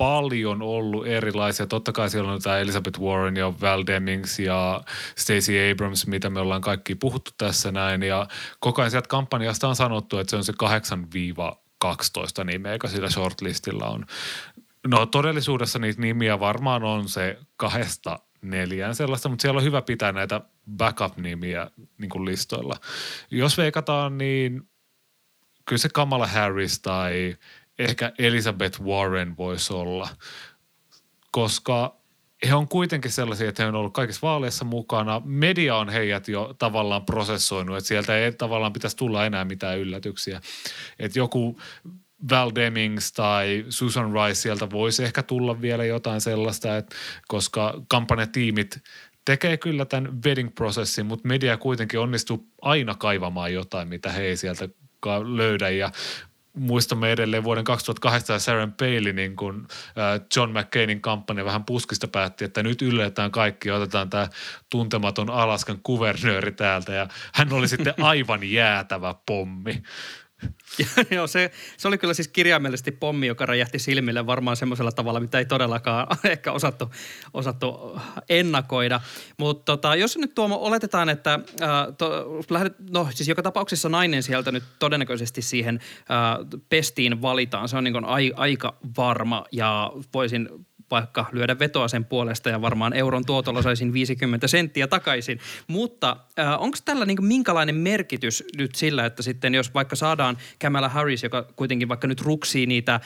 paljon 0.04 0.62
ollut 0.62 1.08
erilaisia. 1.08 1.68
Totta 1.68 1.92
kai 1.92 2.10
siellä 2.10 2.32
on 2.32 2.42
tämä 2.42 2.58
Elizabeth 2.58 3.00
Warren 3.00 3.36
ja 3.36 3.54
Val 3.62 3.84
Demings 3.88 4.40
ja 4.40 4.84
Stacey 5.16 5.72
Abrams, 5.72 6.08
mitä 6.08 6.30
me 6.30 6.40
ollaan 6.40 6.62
kaikki 6.62 6.96
puhuttu 6.96 7.32
tässä 7.38 7.72
näin. 7.72 8.04
Ja 8.04 8.28
koko 8.60 8.82
ajan 8.82 8.92
sieltä 8.92 9.08
kampanjasta 9.08 9.68
on 9.68 9.76
sanottu, 9.76 10.18
että 10.18 10.30
se 10.30 10.36
on 10.36 10.44
se 10.44 10.54
8-12 12.42 12.44
nimeä, 12.44 12.74
joka 12.74 12.88
sillä 12.88 13.10
shortlistilla 13.10 13.86
on. 13.86 14.06
No 14.88 15.06
todellisuudessa 15.06 15.80
niitä 15.80 16.02
nimiä 16.02 16.40
varmaan 16.40 16.84
on 16.84 17.10
se 17.10 17.38
kahdesta 17.58 18.20
neljään 18.42 18.96
sellaista, 18.96 19.30
mutta 19.30 19.42
siellä 19.42 19.58
on 19.58 19.64
hyvä 19.64 19.82
pitää 19.82 20.12
näitä 20.12 20.42
backup-nimiä 20.78 21.72
niin 21.98 22.10
kuin 22.10 22.26
listoilla. 22.26 22.76
Jos 23.32 23.58
veikataan, 23.58 24.18
niin 24.18 24.62
kyllä 25.66 25.80
se 25.80 25.90
Kamala 25.90 26.28
Harris 26.28 26.80
tai 26.80 27.36
ehkä 27.80 28.12
Elizabeth 28.20 28.82
Warren 28.82 29.38
voisi 29.38 29.74
olla, 29.74 30.10
koska 31.32 31.96
he 32.48 32.54
on 32.54 32.68
kuitenkin 32.68 33.12
sellaisia, 33.12 33.50
että 33.50 33.64
he 33.64 33.70
on 33.70 33.76
ollut 33.76 33.94
kaikissa 33.94 34.28
vaaleissa 34.28 34.66
mukana. 34.66 35.22
Media 35.26 35.76
on 35.76 35.90
heidät 35.90 36.28
jo 36.28 36.56
tavallaan 36.58 37.06
prosessoinut, 37.06 37.78
että 37.78 37.88
sieltä 37.88 38.18
ei 38.18 38.32
tavallaan 38.32 38.74
pitäisi 38.74 38.98
tulla 38.98 39.26
enää 39.26 39.46
mitään 39.46 39.80
yllätyksiä. 39.80 40.42
Että 41.00 41.20
joku 41.20 41.60
Val 42.30 42.52
Demings 42.56 43.14
tai 43.14 43.66
Susan 43.70 44.12
Rice 44.14 44.42
sieltä 44.42 44.70
voisi 44.70 45.04
ehkä 45.04 45.24
tulla 45.24 45.62
vielä 45.62 45.86
jotain 45.86 46.22
sellaista, 46.22 46.78
että 46.78 46.96
koska 47.28 47.82
kampanjatiimit 47.88 48.84
tekee 49.26 49.58
kyllä 49.58 49.86
tämän 49.86 50.22
wedding-prosessin, 50.26 51.04
mutta 51.04 51.28
media 51.28 51.58
kuitenkin 51.58 52.00
onnistuu 52.00 52.48
aina 52.62 52.96
kaivamaan 52.96 53.54
jotain, 53.54 53.88
mitä 53.88 54.12
he 54.12 54.22
ei 54.22 54.38
sieltä 54.38 54.70
löydä 55.36 55.70
ja 55.70 55.92
muistamme 56.54 57.12
edelleen 57.12 57.44
vuoden 57.44 57.64
2008 57.64 58.40
Sharon 58.40 58.74
Palinin, 58.74 59.36
kun 59.36 59.68
John 60.36 60.52
McCainin 60.52 61.02
kampanja 61.02 61.46
vähän 61.46 61.66
puskista 61.66 62.08
päätti, 62.08 62.46
että 62.46 62.64
nyt 62.64 62.82
ylletään 62.82 63.32
kaikki 63.32 63.70
ja 63.70 63.76
otetaan 63.76 64.10
tämä 64.10 64.28
tuntematon 64.70 65.30
Alaskan 65.30 65.80
kuvernööri 65.84 66.52
täältä 66.52 66.94
ja 66.94 67.08
hän 67.34 67.54
oli 67.54 67.68
sitten 67.68 67.94
aivan 68.12 68.52
jäätävä 68.52 69.16
pommi. 69.26 69.84
Joo, 71.16 71.28
se, 71.28 71.52
se 71.78 71.88
oli 71.88 71.98
kyllä 71.98 72.14
siis 72.14 72.28
kirjaimellisesti 72.28 72.92
pommi, 72.92 73.28
joka 73.28 73.46
räjähti 73.46 73.80
silmille 73.80 74.26
varmaan 74.26 74.58
semmoisella 74.58 74.92
tavalla, 74.92 75.20
mitä 75.20 75.38
ei 75.40 75.46
todellakaan 75.46 76.08
ehkä 76.32 76.52
osattu, 76.52 76.92
osattu 77.34 78.00
ennakoida. 78.30 79.02
Mutta 79.38 79.66
tota, 79.66 79.96
jos 79.96 80.18
nyt 80.18 80.36
Tuomo 80.36 80.56
oletetaan, 80.56 81.10
että 81.10 81.34
äh, 81.34 81.70
to, 81.98 82.26
lähdet, 82.50 82.74
no 82.90 83.08
siis 83.14 83.30
joka 83.30 83.42
tapauksessa 83.42 83.90
nainen 83.90 84.24
sieltä 84.24 84.52
nyt 84.52 84.64
todennäköisesti 84.80 85.42
siihen 85.42 85.80
äh, 86.00 86.62
pestiin 86.70 87.22
valitaan. 87.22 87.70
Se 87.70 87.78
on 87.78 87.84
niin 87.84 88.06
ai, 88.06 88.34
aika 88.36 88.76
varma 88.98 89.46
ja 89.52 89.92
voisin 90.14 90.50
vaikka 90.94 91.26
lyödä 91.32 91.60
vetoa 91.60 91.88
sen 91.88 92.06
puolesta 92.06 92.50
ja 92.50 92.62
varmaan 92.62 92.94
euron 92.94 93.26
tuotolla 93.26 93.62
saisin 93.62 93.94
50 93.94 94.48
senttiä 94.48 94.88
takaisin. 94.88 95.40
Mutta 95.68 96.18
äh, 96.40 96.62
onko 96.62 96.78
tällä 96.86 97.06
niin 97.06 97.26
minkälainen 97.26 97.76
merkitys 97.76 98.44
nyt 98.58 98.76
sillä, 98.76 99.06
että 99.06 99.24
sitten 99.24 99.56
jos 99.56 99.74
vaikka 99.74 99.96
saadaan 99.96 100.38
Kamala 100.62 100.90
Harris, 100.90 101.24
joka 101.24 101.44
kuitenkin 101.56 101.88
vaikka 101.88 102.08
nyt 102.08 102.22
ruksii 102.22 102.66
niitä, 102.66 102.96
äh, 102.96 103.02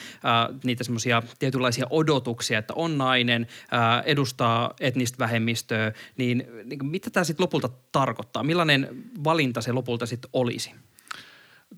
niitä 0.64 0.84
semmoisia 0.84 1.22
tietynlaisia 1.38 1.86
odotuksia, 1.90 2.58
että 2.58 2.74
on 2.74 2.98
nainen, 2.98 3.46
äh, 3.72 4.02
edustaa 4.04 4.74
etnistä 4.80 5.18
vähemmistöä, 5.18 5.92
niin, 6.16 6.44
niin 6.64 6.86
mitä 6.86 7.10
tämä 7.10 7.24
sitten 7.24 7.44
lopulta 7.44 7.68
tarkoittaa? 7.92 8.42
Millainen 8.42 8.88
valinta 9.24 9.60
se 9.60 9.72
lopulta 9.72 10.06
sitten 10.06 10.30
olisi? 10.32 10.74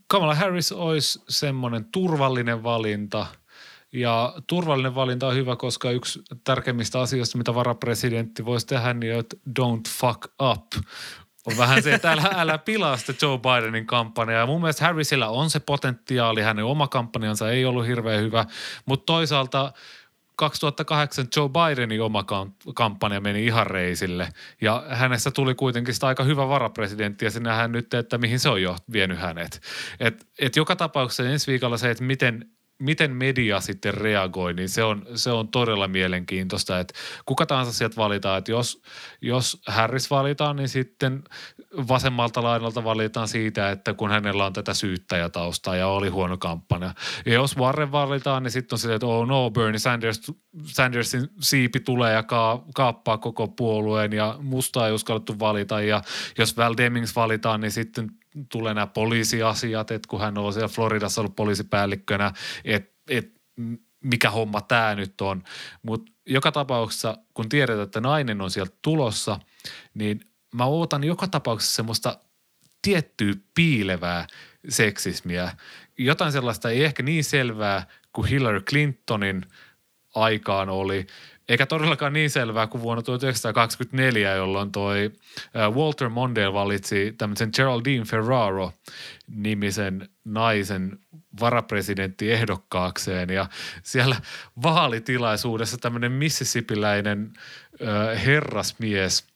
Kamala 0.07 0.35
Harris 0.35 0.73
olisi 0.73 1.23
semmoinen 1.29 1.85
turvallinen 1.85 2.63
valinta– 2.63 3.27
ja 3.93 4.35
turvallinen 4.47 4.95
valinta 4.95 5.27
on 5.27 5.35
hyvä, 5.35 5.57
koska 5.57 5.91
yksi 5.91 6.23
tärkeimmistä 6.45 7.01
asioista, 7.01 7.39
mitä 7.39 7.55
varapresidentti 7.55 8.45
voisi 8.45 8.67
tehdä, 8.67 8.95
niin 8.95 9.15
että 9.15 9.37
don't 9.61 9.89
fuck 9.89 10.25
up. 10.25 10.85
On 11.47 11.57
vähän 11.59 11.83
se, 11.83 11.95
että 11.95 12.13
älä, 12.13 12.31
älä 12.37 12.59
pilaa 12.59 12.97
sitä 12.97 13.15
Joe 13.23 13.39
Bidenin 13.39 13.87
kampanjaa. 13.87 14.41
Ja 14.41 14.47
mun 14.47 14.61
mielestä 14.61 14.85
Harrisilla 14.85 15.29
on 15.29 15.51
se 15.51 15.61
potentiaali, 15.61 16.43
hänen 16.43 16.65
oma 16.65 16.89
kampanjansa 16.89 17.51
ei 17.51 17.65
ollut 17.65 17.87
hirveän 17.87 18.23
hyvä, 18.23 18.47
mutta 18.87 19.07
toisaalta 19.07 19.73
2008 20.37 21.27
Joe 21.37 21.49
Bidenin 21.49 22.03
oma 22.03 22.25
kampanja 22.75 23.21
meni 23.21 23.47
ihan 23.47 23.67
reisille 23.67 24.29
ja 24.61 24.85
hänestä 24.89 25.31
tuli 25.31 25.55
kuitenkin 25.55 25.95
sitä 25.95 26.07
aika 26.07 26.25
hyvä 26.25 26.49
varapresidentti 26.49 27.25
ja 27.25 27.31
se 27.31 27.41
nähdään 27.41 27.73
nyt, 27.73 27.95
että 27.95 28.19
mihin 28.19 28.41
se 28.41 28.49
on 28.49 28.63
jo 28.63 28.77
vienyt 28.93 29.19
hänet. 29.19 29.61
Et, 30.01 30.27
et 30.39 30.57
joka 30.57 30.77
tapauksessa 30.77 31.29
ensi 31.29 31.51
viikolla 31.51 31.77
se, 31.77 31.91
että 31.91 32.05
miten 32.05 32.51
miten 32.81 33.17
media 33.17 33.61
sitten 33.61 33.95
reagoi, 33.95 34.55
niin 34.55 34.69
se 34.69 34.85
on, 34.85 35.07
se 35.15 35.31
on 35.31 35.49
todella 35.49 35.89
mielenkiintoista, 35.89 36.79
että 36.79 36.95
kuka 37.27 37.47
tahansa 37.47 37.73
sieltä 37.73 37.97
valitaan, 37.97 38.39
että 38.39 38.51
jos, 38.51 38.83
jos 39.21 39.63
Harris 39.67 40.11
valitaan, 40.11 40.57
niin 40.57 40.69
sitten 40.69 41.23
vasemmalta 41.89 42.43
laidalta 42.43 42.85
valitaan 42.85 43.29
siitä, 43.29 43.71
että 43.71 43.95
kun 43.95 44.11
hänellä 44.11 44.47
on 44.47 44.53
tätä 44.53 44.75
syyttäjätaustaa 44.75 45.77
ja 45.77 45.89
oli 45.89 46.09
huono 46.09 46.37
kampanja. 46.37 46.95
Ja 47.27 47.33
jos 47.33 47.57
Warren 47.57 47.93
valitaan, 47.93 48.43
niin 48.43 48.51
sitten 48.51 48.75
on 48.75 48.79
se, 48.79 48.95
että 48.95 49.07
oh 49.07 49.27
no, 49.27 49.51
Bernie 49.51 49.79
Sanders, 49.79 50.33
Sandersin 50.65 51.29
siipi 51.41 51.81
tulee 51.81 52.13
ja 52.13 52.23
ka, 52.23 52.65
kaappaa 52.75 53.19
koko 53.19 53.49
puolueen 53.49 54.13
ja 54.13 54.37
musta 54.39 54.87
ei 54.87 54.93
uskallettu 54.93 55.39
valita. 55.39 55.81
Ja 55.81 56.03
jos 56.39 56.57
Val 56.57 56.75
Demings 56.77 57.17
valitaan, 57.17 57.61
niin 57.61 57.73
sitten 57.73 58.11
tulee 58.49 58.75
nämä 58.75 58.87
poliisiasiat, 58.87 59.91
että 59.91 60.09
kun 60.09 60.21
hän 60.21 60.39
on 60.39 60.53
siellä 60.53 60.69
Floridassa 60.69 61.21
ollut 61.21 61.37
poliisipäällikkönä, 61.37 62.33
että 62.65 62.91
et, 63.09 63.41
mikä 64.05 64.31
homma 64.31 64.61
tämä 64.61 64.95
nyt 64.95 65.21
on. 65.21 65.43
Mutta 65.83 66.13
joka 66.27 66.53
tapauksessa, 66.53 67.19
kun 67.35 67.49
tiedetään, 67.49 67.85
että 67.85 68.01
nainen 68.01 68.41
on 68.41 68.51
sieltä 68.51 68.77
tulossa, 68.83 69.41
niin 69.95 70.21
mä 70.55 70.65
ootan 70.65 71.05
joka 71.05 71.27
tapauksessa 71.27 71.77
semmoista 71.77 72.19
tiettyä 72.83 73.35
piilevää 73.55 74.27
seksismiä. 74.69 75.57
Jotain 75.99 76.33
sellaista 76.33 76.71
ei 76.71 76.85
ehkä 76.85 77.03
niin 77.03 77.25
selvää 77.25 77.87
kuin 78.13 78.29
Hillary 78.29 78.61
Clintonin 78.61 79.47
aikaan 80.15 80.69
oli, 80.69 81.07
eikä 81.51 81.67
todellakaan 81.67 82.13
niin 82.13 82.31
selvää 82.31 82.67
kuin 82.67 82.83
vuonna 82.83 83.03
1924, 83.03 84.35
jolloin 84.35 84.73
toi 84.73 85.11
Walter 85.75 86.09
Mondale 86.09 86.53
valitsi 86.53 87.15
tämmöisen 87.19 87.51
Geraldine 87.57 88.05
Ferraro-nimisen 88.05 90.09
naisen 90.25 90.99
varapresidentti 91.41 92.33
ehdokkaakseen 92.33 93.31
ja 93.31 93.49
siellä 93.83 94.17
vaalitilaisuudessa 94.63 95.79
tämmöinen 95.79 96.13
mississippiläinen 96.13 97.33
herrasmies, 98.27 99.27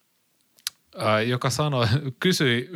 joka 1.26 1.50
sanoi, 1.50 1.86
kysyi 2.20 2.70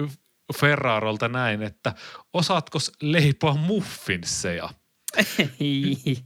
Ferrarolta 0.60 1.28
näin, 1.28 1.62
että 1.62 1.94
osaatko 2.32 2.78
leipoa 3.00 3.54
muffinseja? 3.54 4.70
Ei. 5.60 6.16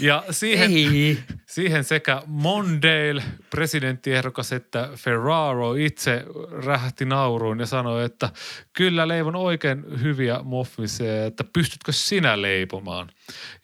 Ja 0.00 0.24
siihen, 0.30 0.70
Ei. 0.70 1.18
siihen 1.46 1.84
sekä 1.84 2.22
Mondale, 2.26 3.22
presidenttiehdokas, 3.50 4.52
että 4.52 4.88
Ferraro 4.96 5.74
itse 5.74 6.24
rähti 6.64 7.04
nauruun 7.04 7.60
ja 7.60 7.66
sanoi, 7.66 8.04
että 8.04 8.30
kyllä 8.72 9.08
leivon 9.08 9.36
oikein 9.36 9.84
hyviä 10.02 10.40
muffinseja, 10.42 11.26
että 11.26 11.44
pystytkö 11.52 11.92
sinä 11.92 12.42
leipomaan? 12.42 13.10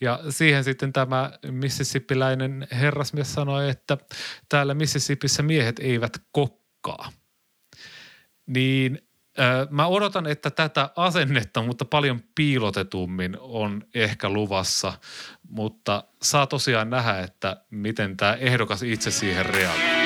Ja 0.00 0.20
siihen 0.30 0.64
sitten 0.64 0.92
tämä 0.92 1.32
mississippiläinen 1.50 2.68
herrasmies 2.72 3.34
sanoi, 3.34 3.70
että 3.70 3.98
täällä 4.48 4.74
Mississippissä 4.74 5.42
miehet 5.42 5.78
eivät 5.78 6.12
kokkaa. 6.32 7.12
Niin 8.46 8.98
Mä 9.70 9.87
odotan, 9.87 10.26
että 10.26 10.51
tätä 10.51 10.91
asennetta, 10.97 11.62
mutta 11.62 11.85
paljon 11.85 12.20
piilotetummin 12.35 13.37
on 13.41 13.85
ehkä 13.95 14.28
luvassa, 14.28 14.93
mutta 15.49 16.05
saa 16.22 16.47
tosiaan 16.47 16.91
nähdä, 16.91 17.18
että 17.18 17.57
miten 17.70 18.16
tämä 18.16 18.35
ehdokas 18.35 18.83
itse 18.83 19.11
siihen 19.11 19.47
reagoi. 19.47 20.03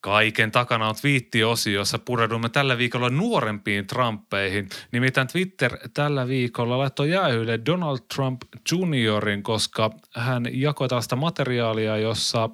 Kaiken 0.00 0.50
takana 0.50 0.88
on 0.88 0.94
twiittiosio, 1.00 1.72
jossa 1.72 1.98
pureudumme 1.98 2.48
tällä 2.48 2.78
viikolla 2.78 3.10
nuorempiin 3.10 3.86
Trumpeihin. 3.86 4.68
Nimittäin 4.92 5.28
Twitter 5.28 5.78
tällä 5.94 6.28
viikolla 6.28 6.78
laittoi 6.78 7.10
jäähylle 7.10 7.60
Donald 7.66 7.98
Trump 8.14 8.42
Juniorin, 8.72 9.42
koska 9.42 9.90
hän 10.14 10.46
jakoi 10.52 10.88
tällaista 10.88 11.16
materiaalia, 11.16 11.96
jossa 11.96 12.50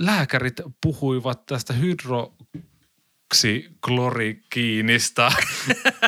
lääkärit 0.00 0.60
puhuivat 0.82 1.46
tästä 1.46 1.72
hydro 1.72 2.34
hydroksiklorikiinista. 3.34 5.32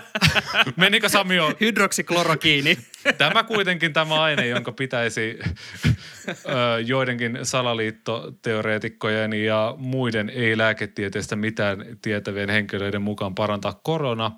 Menikö 0.76 1.08
Sami 1.08 1.36
jo? 1.36 1.52
Hydroksiklorokiini. 1.60 2.78
Tämä 3.18 3.42
kuitenkin 3.42 3.92
tämä 3.92 4.22
aine, 4.22 4.46
jonka 4.46 4.72
pitäisi 4.72 5.38
ö, 6.28 6.32
joidenkin 6.86 7.38
salaliittoteoreetikkojen 7.42 9.32
ja 9.32 9.74
muiden 9.78 10.30
ei-lääketieteestä 10.30 11.36
mitään 11.36 11.84
tietävien 12.02 12.50
henkilöiden 12.50 13.02
mukaan 13.02 13.34
parantaa 13.34 13.80
korona, 13.82 14.30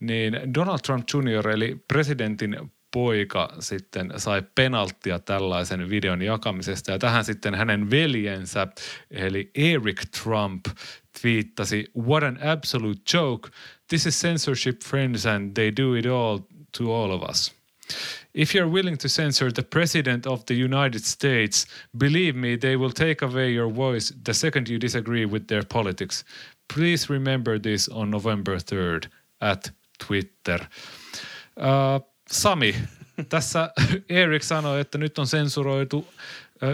niin 0.00 0.40
Donald 0.54 0.78
Trump 0.78 1.04
Jr. 1.14 1.48
eli 1.48 1.76
presidentin 1.88 2.56
poika 2.92 3.54
sitten 3.60 4.12
sai 4.16 4.42
penalttia 4.54 5.18
tällaisen 5.18 5.90
videon 5.90 6.22
jakamisesta 6.22 6.92
ja 6.92 6.98
tähän 6.98 7.24
sitten 7.24 7.54
hänen 7.54 7.90
veljensä 7.90 8.66
eli 9.10 9.50
Eric 9.54 10.02
Trump 10.22 10.64
twiittasi 11.20 11.84
What 11.98 12.22
an 12.22 12.38
absolute 12.42 13.00
joke. 13.14 13.50
This 13.88 14.06
is 14.06 14.20
censorship 14.20 14.82
friends 14.84 15.26
and 15.26 15.52
they 15.54 15.72
do 15.76 15.94
it 15.94 16.06
all 16.06 16.38
to 16.78 16.94
all 16.94 17.10
of 17.10 17.22
us. 17.22 17.62
If 18.34 18.54
you're 18.54 18.72
willing 18.72 18.98
to 18.98 19.08
censor 19.08 19.52
the 19.52 19.62
president 19.62 20.26
of 20.26 20.44
the 20.46 20.54
United 20.54 21.04
States, 21.04 21.66
believe 21.92 22.34
me, 22.34 22.56
they 22.56 22.76
will 22.76 22.92
take 22.92 23.22
away 23.22 23.52
your 23.52 23.68
voice 23.68 24.14
the 24.24 24.34
second 24.34 24.68
you 24.68 24.78
disagree 24.78 25.26
with 25.26 25.46
their 25.48 25.62
politics. 25.62 26.24
Please 26.68 27.10
remember 27.10 27.58
this 27.58 27.88
on 27.88 28.10
November 28.10 28.56
3rd 28.56 29.08
at 29.40 29.70
Twitter. 29.98 30.66
Uh, 31.56 32.00
Sami, 32.32 32.74
tässä 33.28 33.70
Erik 34.08 34.42
sanoi, 34.42 34.80
että 34.80 34.98
nyt 34.98 35.18
on 35.18 35.26
sensuroitu 35.26 36.14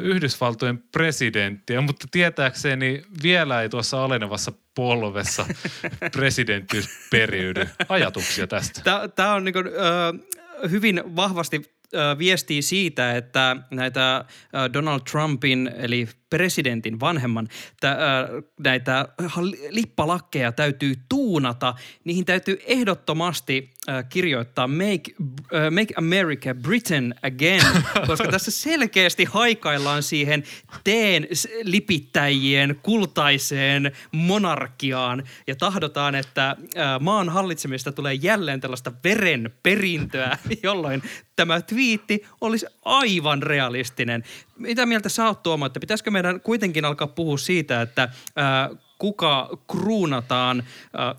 Yhdysvaltojen 0.03 0.79
presidenttiä, 0.79 1.81
mutta 1.81 2.07
tietääkseni 2.11 3.03
vielä 3.23 3.63
ei 3.63 3.69
tuossa 3.69 4.05
alenevassa 4.05 4.53
polvessa 4.75 5.47
presidenttiys 6.17 6.89
periydy. 7.11 7.69
Ajatuksia 7.89 8.47
tästä? 8.47 9.09
Tämä 9.15 9.35
on 9.35 9.45
niin 9.45 9.53
kuin, 9.53 9.67
äh, 9.67 10.71
hyvin 10.71 11.03
vahvasti 11.17 11.79
viestii 12.19 12.63
siitä, 12.63 13.17
että 13.17 13.57
näitä 13.71 14.25
Donald 14.73 15.01
Trumpin 15.11 15.71
eli 15.77 16.09
presidentin 16.31 17.01
vanhemman 17.01 17.49
tä, 17.81 17.97
näitä 18.59 19.09
lippalakkeja 19.70 20.53
täytyy 20.53 20.95
tuunata. 21.09 21.74
Niihin 22.05 22.24
täytyy 22.24 22.59
ehdottomasti 22.66 23.70
kirjoittaa 24.09 24.68
Make, 24.68 25.14
Make 25.70 25.95
America 25.97 26.55
Britain 26.55 27.14
Again, 27.22 27.62
koska 28.07 28.29
tässä 28.29 28.51
selkeästi 28.51 29.24
haikaillaan 29.24 30.03
siihen 30.03 30.45
teen 30.85 31.29
lipittäjien 31.62 32.81
kultaiseen 32.83 33.93
monarkiaan 34.12 35.22
ja 35.47 35.57
tahdotaan, 35.57 36.14
että 36.14 36.57
maan 37.01 37.29
hallitsemista 37.29 37.93
tulee 37.93 38.14
jälleen 38.14 38.61
tällaista 38.61 38.93
verenperintöä, 39.05 40.39
jolloin 40.62 41.03
tämä 41.37 41.61
twiitti 41.61 42.26
olisi 42.41 42.66
aivan 42.85 43.43
realistinen. 43.43 44.24
Mitä 44.57 44.87
mieltä 44.87 45.09
sä 45.09 45.26
oot 45.26 45.43
Tuomo, 45.43 45.66
että 45.66 45.81
pitäisikö 45.81 46.11
meidän 46.19 46.41
kuitenkin 46.41 46.85
alkaa 46.85 47.07
puhua 47.07 47.39
siitä, 47.39 47.83
että 47.83 48.09
ää, 48.37 48.71
kuka 48.99 49.59
kruunataan, 49.71 50.59
äh, 50.59 50.64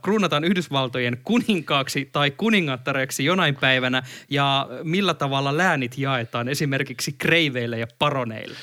kruunataan 0.01 0.43
Yhdysvaltojen 0.43 1.17
kuninkaaksi 1.23 2.09
tai 2.11 2.31
kuningattareksi 2.31 3.25
jonain 3.25 3.55
päivänä 3.55 4.03
ja 4.29 4.67
millä 4.83 5.13
tavalla 5.13 5.57
läänit 5.57 5.97
jaetaan 5.97 6.47
esimerkiksi 6.47 7.15
kreiveille 7.17 7.79
ja 7.79 7.87
paroneille? 7.99 8.55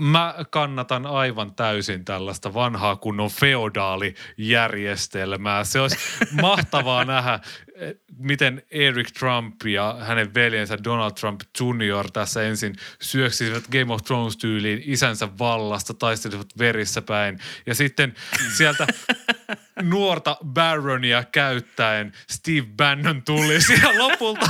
Mä 0.00 0.34
kannatan 0.50 1.06
aivan 1.06 1.54
täysin 1.54 2.04
tällaista 2.04 2.54
vanhaa 2.54 2.96
kunnon 2.96 3.30
feodaalijärjestelmää. 3.30 5.64
Se 5.64 5.80
olisi 5.80 5.96
mahtavaa 6.32 7.04
nähdä, 7.14 7.40
miten 8.18 8.62
Eric 8.70 9.10
Trump 9.18 9.54
ja 9.64 9.96
hänen 10.00 10.34
veljensä 10.34 10.78
Donald 10.84 11.12
Trump 11.12 11.40
Jr. 11.60 12.10
tässä 12.12 12.42
ensin 12.42 12.74
syöksivät 13.00 13.64
Game 13.72 13.94
of 13.94 14.00
Thrones-tyyliin 14.02 14.82
isänsä 14.84 15.28
vallasta, 15.38 15.94
taistelivat 15.94 16.48
verissä 16.58 17.02
päin. 17.02 17.38
Ja 17.66 17.74
sitten 17.74 18.14
sieltä 18.56 18.86
nuorta 19.82 20.36
Baronia 20.44 21.24
käyttäen 21.24 22.12
Steve 22.30 22.66
Bannon 22.76 23.22
tuli 23.22 23.54
ja 23.82 23.98
lopulta 23.98 24.46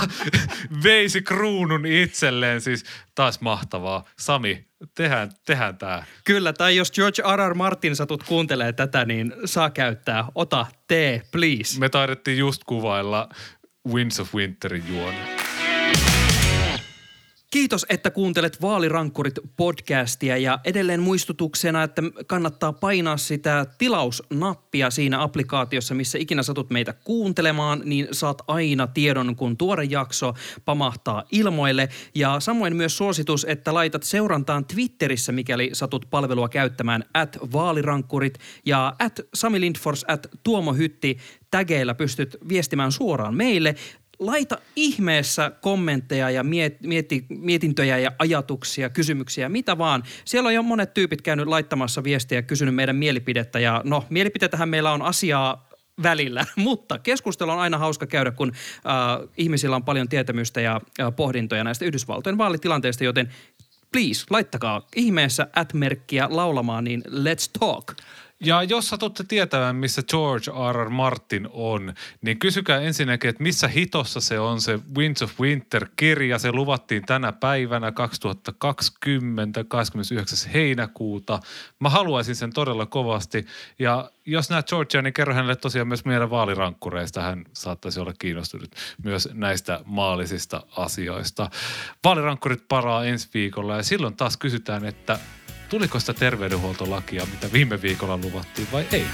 veisi 0.82 1.22
kruunun 1.22 1.86
itselleen. 1.86 2.60
Siis 2.60 2.84
taas 3.14 3.40
mahtavaa. 3.40 4.04
Sami, 4.18 4.68
tehdään, 4.94 5.30
tehdään 5.46 5.78
tämä. 5.78 6.02
Kyllä, 6.24 6.52
tai 6.52 6.76
jos 6.76 6.92
George 6.92 7.22
R. 7.36 7.50
R. 7.50 7.54
Martin 7.54 7.96
satut 7.96 8.22
kuuntelee 8.22 8.72
tätä, 8.72 9.04
niin 9.04 9.32
saa 9.44 9.70
käyttää. 9.70 10.24
Ota 10.34 10.66
tee, 10.86 11.22
please. 11.32 11.78
Me 11.78 11.88
taidettiin 11.88 12.38
just 12.38 12.64
kuvailla 12.64 13.28
Winds 13.88 14.20
of 14.20 14.34
Winterin 14.34 14.84
juoni. 14.88 15.37
Kiitos, 17.50 17.86
että 17.88 18.10
kuuntelet 18.10 18.62
Vaalirankkurit 18.62 19.34
podcastia 19.56 20.36
ja 20.36 20.58
edelleen 20.64 21.00
muistutuksena, 21.00 21.82
että 21.82 22.02
kannattaa 22.26 22.72
painaa 22.72 23.16
sitä 23.16 23.66
tilausnappia 23.78 24.90
siinä 24.90 25.22
applikaatiossa, 25.22 25.94
missä 25.94 26.18
ikinä 26.18 26.42
satut 26.42 26.70
meitä 26.70 26.92
kuuntelemaan, 26.92 27.82
niin 27.84 28.08
saat 28.12 28.42
aina 28.48 28.86
tiedon, 28.86 29.36
kun 29.36 29.56
tuore 29.56 29.84
jakso 29.84 30.34
pamahtaa 30.64 31.24
ilmoille. 31.32 31.88
Ja 32.14 32.40
samoin 32.40 32.76
myös 32.76 32.96
suositus, 32.96 33.46
että 33.48 33.74
laitat 33.74 34.02
seurantaan 34.02 34.64
Twitterissä, 34.64 35.32
mikäli 35.32 35.70
satut 35.72 36.06
palvelua 36.10 36.48
käyttämään 36.48 37.04
at 37.14 37.38
vaalirankkurit 37.52 38.38
ja 38.66 38.94
at 38.98 39.20
Sami 39.34 39.60
Lindfors 39.60 40.04
at 40.08 40.26
Tuomo 40.42 40.72
Hytti 40.72 41.18
tägeillä 41.50 41.94
pystyt 41.94 42.36
viestimään 42.48 42.92
suoraan 42.92 43.34
meille 43.34 43.74
laita 44.18 44.58
ihmeessä 44.76 45.50
kommentteja 45.60 46.30
ja 46.30 46.44
miet, 46.44 46.82
mieti, 46.82 47.26
mietintöjä 47.28 47.98
ja 47.98 48.12
ajatuksia, 48.18 48.90
kysymyksiä, 48.90 49.48
mitä 49.48 49.78
vaan. 49.78 50.02
Siellä 50.24 50.46
on 50.46 50.54
jo 50.54 50.62
monet 50.62 50.94
tyypit 50.94 51.22
käynyt 51.22 51.46
laittamassa 51.46 52.04
viestiä 52.04 52.38
ja 52.38 52.42
kysynyt 52.42 52.74
meidän 52.74 52.96
mielipidettä 52.96 53.58
ja 53.58 53.82
no, 53.84 54.04
mielipidetähän 54.10 54.68
meillä 54.68 54.92
on 54.92 55.02
asiaa 55.02 55.68
välillä, 56.02 56.46
mutta 56.56 56.98
keskustelu 56.98 57.50
on 57.50 57.58
aina 57.58 57.78
hauska 57.78 58.06
käydä, 58.06 58.30
kun 58.30 58.52
äh, 58.52 59.28
ihmisillä 59.36 59.76
on 59.76 59.84
paljon 59.84 60.08
tietämystä 60.08 60.60
ja 60.60 60.80
äh, 61.00 61.16
pohdintoja 61.16 61.64
näistä 61.64 61.84
Yhdysvaltojen 61.84 62.38
vaalitilanteista, 62.38 63.04
joten 63.04 63.32
please, 63.92 64.24
laittakaa 64.30 64.86
ihmeessä 64.96 65.48
at-merkkiä 65.56 66.28
laulamaan, 66.30 66.84
niin 66.84 67.02
let's 67.06 67.50
talk. 67.60 67.92
Ja 68.40 68.62
jos 68.62 68.88
satutte 68.88 69.24
tietämään, 69.28 69.76
missä 69.76 70.02
George 70.02 70.50
R. 70.72 70.86
R. 70.86 70.88
Martin 70.88 71.48
on, 71.52 71.94
niin 72.22 72.38
kysykää 72.38 72.80
ensinnäkin, 72.80 73.30
että 73.30 73.42
missä 73.42 73.68
hitossa 73.68 74.20
se 74.20 74.40
on 74.40 74.60
se 74.60 74.78
Winds 74.96 75.22
of 75.22 75.40
Winter-kirja. 75.40 76.38
Se 76.38 76.52
luvattiin 76.52 77.06
tänä 77.06 77.32
päivänä 77.32 77.92
2020, 77.92 79.64
29. 79.64 80.50
heinäkuuta. 80.50 81.40
Mä 81.80 81.90
haluaisin 81.90 82.36
sen 82.36 82.52
todella 82.52 82.86
kovasti. 82.86 83.46
Ja 83.78 84.10
jos 84.26 84.50
näet 84.50 84.68
Georgia, 84.68 85.02
niin 85.02 85.12
kerro 85.12 85.34
hänelle 85.34 85.56
tosiaan 85.56 85.88
myös 85.88 86.04
meidän 86.04 86.30
vaalirankkureista. 86.30 87.22
Hän 87.22 87.44
saattaisi 87.52 88.00
olla 88.00 88.12
kiinnostunut 88.18 88.70
myös 89.04 89.28
näistä 89.32 89.80
maallisista 89.84 90.62
asioista. 90.76 91.50
Vaalirankkurit 92.04 92.68
paraa 92.68 93.04
ensi 93.04 93.28
viikolla 93.34 93.76
ja 93.76 93.82
silloin 93.82 94.16
taas 94.16 94.36
kysytään, 94.36 94.84
että 94.84 95.18
tuliko 95.68 96.00
sitä 96.00 96.14
terveydenhuoltolakia, 96.14 97.26
mitä 97.26 97.52
viime 97.52 97.82
viikolla 97.82 98.16
luvattiin 98.16 98.68
vai 98.72 98.86
ei? 98.92 99.06